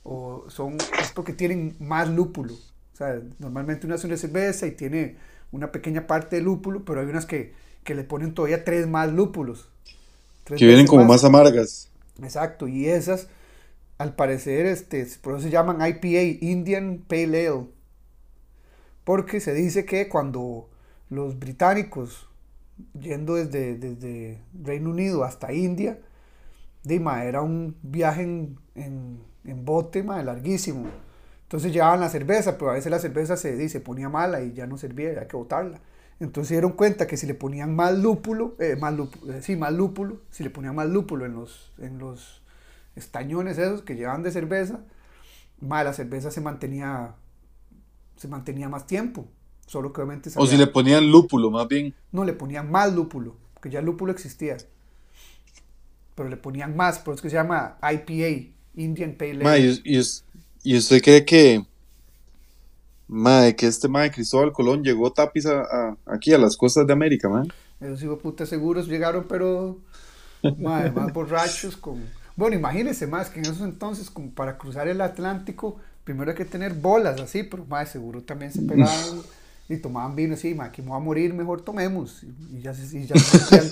o 0.03 0.45
son, 0.47 0.77
es 1.01 1.11
porque 1.13 1.33
tienen 1.33 1.75
más 1.79 2.07
lúpulo. 2.07 2.53
O 2.53 2.95
sea, 2.95 3.19
normalmente 3.39 3.85
una 3.87 3.95
es 3.95 4.05
una 4.05 4.15
cerveza 4.15 4.67
y 4.67 4.71
tiene 4.71 5.17
una 5.51 5.73
pequeña 5.73 6.07
parte 6.07 6.37
de 6.37 6.43
lúpulo, 6.43 6.85
pero 6.85 7.01
hay 7.01 7.07
unas 7.07 7.25
que 7.25 7.67
que 7.87 7.95
le 7.95 8.03
ponen 8.03 8.33
todavía 8.33 8.65
tres 8.65 8.85
más 8.85 9.09
lúpulos. 9.13 9.69
que 10.43 10.65
vienen 10.65 10.85
como 10.85 11.05
más. 11.05 11.23
amargas. 11.23 11.89
Exacto, 12.21 12.67
y 12.67 12.87
esas, 12.87 13.29
al 13.97 14.13
parecer, 14.13 14.65
este, 14.65 15.07
por 15.21 15.35
eso 15.35 15.43
se 15.43 15.49
llaman 15.49 15.77
IPA, 15.79 16.45
Indian 16.45 17.01
Pale 17.07 17.47
Ale. 17.47 17.67
Porque 19.05 19.39
se 19.39 19.53
dice 19.53 19.85
que 19.85 20.09
cuando 20.09 20.69
los 21.09 21.39
británicos, 21.39 22.27
yendo 22.99 23.35
desde, 23.35 23.77
desde 23.77 24.41
Reino 24.61 24.89
Unido 24.89 25.23
hasta 25.23 25.53
India, 25.53 25.97
Dima, 26.83 27.23
era 27.23 27.41
un 27.41 27.77
viaje 27.83 28.23
en, 28.23 28.57
en, 28.75 29.65
bote 29.65 30.03
larguísimo. 30.03 30.87
Entonces 31.43 31.71
llevaban 31.71 32.01
la 32.01 32.09
cerveza, 32.09 32.57
pero 32.57 32.71
a 32.71 32.73
veces 32.73 32.91
la 32.91 32.99
cerveza 32.99 33.37
se, 33.37 33.69
se 33.69 33.79
ponía 33.79 34.09
mala 34.09 34.41
y 34.41 34.51
ya 34.51 34.67
no 34.67 34.77
servía, 34.77 35.11
había 35.11 35.27
que 35.29 35.37
botarla. 35.37 35.79
Entonces 36.19 36.49
se 36.49 36.53
dieron 36.55 36.71
cuenta 36.71 37.05
que 37.05 37.15
si 37.15 37.27
le 37.27 37.35
ponían 37.35 37.75
más 37.75 37.97
lúpulo, 37.97 38.55
eh, 38.59 38.75
más 38.75 38.93
lúpulo, 38.95 39.33
eh, 39.33 39.41
sí, 39.41 39.55
más 39.55 39.71
lúpulo, 39.73 40.21
si 40.31 40.43
le 40.43 40.49
ponían 40.49 40.75
más 40.75 40.87
lúpulo 40.89 41.25
en 41.25 41.33
los, 41.33 41.71
en 41.77 41.99
los 41.99 42.41
estañones 42.95 43.57
esos 43.57 43.83
que 43.83 43.95
llevaban 43.95 44.23
de 44.23 44.31
cerveza, 44.31 44.79
más 45.59 45.85
la 45.85 45.93
cerveza 45.93 46.31
se 46.31 46.41
mantenía, 46.41 47.13
se 48.15 48.27
mantenía 48.27 48.67
más 48.67 48.87
tiempo. 48.87 49.27
Solo 49.67 49.91
que 49.93 50.01
obviamente... 50.01 50.31
o 50.35 50.47
si 50.47 50.57
le 50.57 50.67
ponían 50.67 51.11
lúpulo, 51.11 51.51
más 51.51 51.67
bien. 51.67 51.93
No, 52.11 52.23
le 52.23 52.33
ponían 52.33 52.71
más 52.71 52.93
lúpulo, 52.93 53.35
porque 53.53 53.69
ya 53.69 53.79
el 53.79 53.85
lúpulo 53.85 54.11
existía. 54.11 54.57
Pero 56.15 56.29
le 56.29 56.37
ponían 56.37 56.75
más, 56.75 56.99
por 56.99 57.13
eso 57.13 57.21
que 57.21 57.29
se 57.29 57.35
llama 57.35 57.77
IPA, 57.81 58.53
Indian 58.75 59.13
Pale 59.13 59.45
Ale. 59.45 59.81
y, 59.83 60.01
y 60.63 60.77
usted 60.77 61.01
cree 61.01 61.25
que 61.25 61.65
Madre, 63.07 63.55
que 63.55 63.67
este 63.67 63.87
madre 63.87 64.11
Cristóbal 64.11 64.51
Colón 64.51 64.83
llegó 64.83 65.11
tapiz 65.13 65.45
a, 65.45 65.95
aquí 66.05 66.33
a 66.33 66.37
las 66.37 66.57
costas 66.57 66.85
de 66.85 66.93
América, 66.93 67.29
madre. 67.29 67.51
Esos 67.79 68.03
hijos 68.03 68.19
putas 68.19 68.49
seguros 68.49 68.87
llegaron, 68.87 69.25
pero 69.29 69.77
madre, 70.57 70.91
más 70.91 71.13
borrachos. 71.13 71.77
Con... 71.77 72.03
Bueno, 72.35 72.55
imagínense 72.55 73.07
más 73.07 73.29
que 73.29 73.39
en 73.39 73.45
esos 73.45 73.61
entonces, 73.61 74.09
como 74.09 74.31
para 74.31 74.57
cruzar 74.57 74.87
el 74.87 74.99
Atlántico, 75.01 75.77
primero 76.03 76.31
hay 76.31 76.37
que 76.37 76.45
tener 76.45 76.73
bolas 76.73 77.19
así, 77.21 77.43
pero 77.43 77.65
madre, 77.65 77.87
seguro 77.87 78.23
también 78.23 78.51
se 78.51 78.61
pegaban 78.63 79.21
y 79.69 79.77
tomaban 79.77 80.15
vino, 80.15 80.35
sí, 80.35 80.53
ma, 80.53 80.65
aquí 80.65 80.81
me 80.81 80.89
voy 80.89 80.97
a 80.97 81.01
morir, 81.01 81.33
mejor 81.33 81.61
tomemos. 81.61 82.23
Y, 82.23 82.61
ya, 82.61 82.73
se, 82.73 83.05
ya 83.05 83.15
se 83.15 83.37
sentían, 83.39 83.69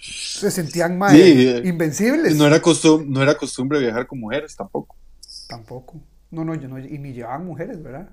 se 0.00 0.50
sentían 0.50 1.00
Sí, 1.10 1.60
invencibles. 1.64 2.36
No 2.36 2.46
era, 2.46 2.62
costum- 2.62 3.06
no 3.06 3.22
era 3.22 3.36
costumbre 3.36 3.78
viajar 3.80 4.06
con 4.06 4.20
mujeres 4.20 4.54
tampoco. 4.56 4.96
Tampoco. 5.48 6.00
No, 6.36 6.44
no, 6.44 6.54
yo 6.54 6.68
no, 6.68 6.78
y 6.78 6.98
ni 6.98 7.12
llevaban 7.14 7.46
mujeres, 7.46 7.82
¿verdad? 7.82 8.08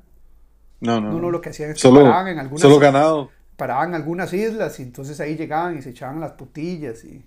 No, 0.82 1.00
no. 1.02 1.12
No, 1.12 1.20
no, 1.20 1.32
lo 1.32 1.42
que 1.42 1.50
hacían 1.50 1.72
es 1.72 1.82
que 1.82 1.82
Solo, 1.82 2.02
paraban 2.02 2.28
en 2.30 2.40
algunas, 2.40 2.62
solo 2.62 2.80
ganado. 2.80 3.32
paraban 3.58 3.90
en 3.90 3.96
algunas 3.96 4.34
islas 4.34 4.80
y 4.80 4.84
entonces 4.84 5.20
ahí 5.20 5.36
llegaban 5.38 5.78
y 5.78 5.82
se 5.82 5.92
echaban 5.92 6.20
las 6.20 6.34
putillas 6.34 7.04
y... 7.06 7.26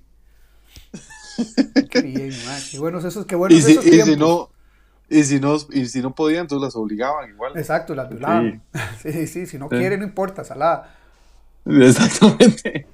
qué 1.90 2.00
bien, 2.02 2.30
ma, 2.46 2.56
qué 2.70 2.78
buenos 2.78 3.04
esos, 3.04 3.26
qué 3.26 3.36
buenos 3.36 3.58
Y 3.58 3.62
si, 3.62 3.72
esos 3.72 3.86
y 3.86 4.00
si 4.02 4.16
no, 4.16 4.50
y 5.08 5.22
si 5.24 5.40
no, 5.40 5.56
y 5.70 5.86
si 5.86 6.00
no 6.02 6.14
podían, 6.14 6.42
entonces 6.42 6.64
las 6.64 6.76
obligaban 6.76 7.30
igual. 7.30 7.52
Exacto, 7.56 7.94
las 7.94 8.08
violaban. 8.08 8.62
Sí, 9.02 9.26
sí, 9.26 9.46
si 9.46 9.58
no 9.58 9.68
Sí. 9.70 9.76
quiere, 9.76 9.98
no 9.98 10.04
importa, 10.04 10.44
salada. 10.44 10.94
Exactamente. 11.66 12.86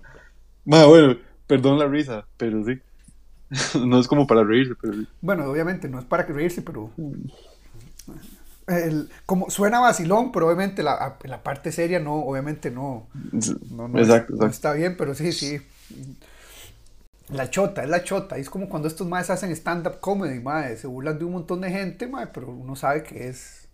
Ma, 0.64 0.86
bueno, 0.86 1.16
perdón 1.46 1.78
la 1.78 1.86
risa, 1.86 2.26
pero 2.36 2.64
sí. 2.64 2.80
No 3.86 3.98
es 4.00 4.08
como 4.08 4.26
para 4.26 4.44
reírse, 4.44 4.74
pero 4.80 4.94
sí. 4.94 5.06
Bueno, 5.20 5.44
obviamente 5.46 5.88
no 5.88 5.98
es 5.98 6.04
para 6.04 6.24
reírse, 6.24 6.62
pero. 6.62 6.90
El- 8.68 9.10
como 9.26 9.50
suena 9.50 9.80
vacilón, 9.80 10.32
pero 10.32 10.46
obviamente 10.46 10.82
la, 10.82 11.16
la 11.24 11.42
parte 11.42 11.72
seria 11.72 11.98
no, 12.00 12.14
obviamente 12.16 12.70
no. 12.70 13.06
no, 13.70 13.88
no 13.88 13.98
exacto, 13.98 14.34
es- 14.34 14.38
no 14.40 14.46
exacto. 14.46 14.46
está 14.46 14.72
bien, 14.72 14.96
pero 14.96 15.14
sí, 15.14 15.32
sí. 15.32 15.60
La 17.28 17.48
chota, 17.50 17.82
es 17.82 17.88
la 17.88 18.04
chota. 18.04 18.36
Es 18.36 18.50
como 18.50 18.68
cuando 18.68 18.88
estos 18.88 19.06
maes 19.08 19.30
hacen 19.30 19.50
stand-up 19.52 20.00
comedy, 20.00 20.40
mae, 20.40 20.76
se 20.76 20.86
burlan 20.86 21.18
de 21.18 21.24
un 21.24 21.32
montón 21.32 21.60
de 21.62 21.70
gente, 21.70 22.06
mae, 22.06 22.26
pero 22.26 22.48
uno 22.50 22.76
sabe 22.76 23.02
que 23.02 23.28
es. 23.28 23.68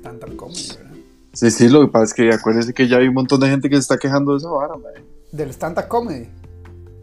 Stand-up 0.00 0.36
comedy, 0.36 0.68
¿verdad? 0.76 0.90
Sí, 1.32 1.50
sí, 1.50 1.68
lo 1.68 1.80
que 1.82 1.92
pasa 1.92 2.04
es 2.04 2.14
que 2.14 2.28
acuérdense 2.34 2.74
que 2.74 2.88
ya 2.88 2.96
hay 2.98 3.08
un 3.08 3.14
montón 3.14 3.40
de 3.40 3.48
gente 3.48 3.68
que 3.68 3.76
se 3.76 3.80
está 3.82 3.98
quejando 3.98 4.32
de 4.32 4.38
esa 4.38 4.48
vara, 4.48 4.74
ma. 4.76 4.88
Del 5.32 5.50
stand-up 5.50 5.86
comedy. 5.88 6.28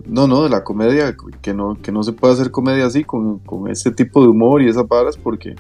No, 0.07 0.25
no, 0.27 0.43
de 0.43 0.49
la 0.49 0.63
comedia, 0.63 1.15
que 1.41 1.53
no, 1.53 1.75
que 1.81 1.91
no 1.91 2.01
se 2.03 2.13
puede 2.13 2.33
hacer 2.33 2.49
comedia 2.51 2.85
así, 2.85 3.03
con, 3.03 3.39
con 3.39 3.69
ese 3.69 3.91
tipo 3.91 4.21
de 4.21 4.29
humor 4.29 4.61
y 4.61 4.69
esas 4.69 4.87
varas, 4.87 5.17
porque. 5.17 5.55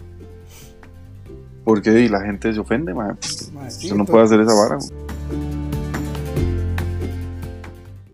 Porque 1.65 1.91
di, 1.91 2.07
la 2.07 2.21
gente 2.21 2.53
se 2.53 2.59
ofende, 2.59 2.93
ma. 2.93 3.07
Mae, 3.07 3.15
sí, 3.19 3.37
Usted 3.53 3.95
no 3.97 4.03
entonces- 4.03 4.09
puede 4.11 4.23
hacer 4.23 4.39
esa 4.39 4.53
vara. 4.53 4.77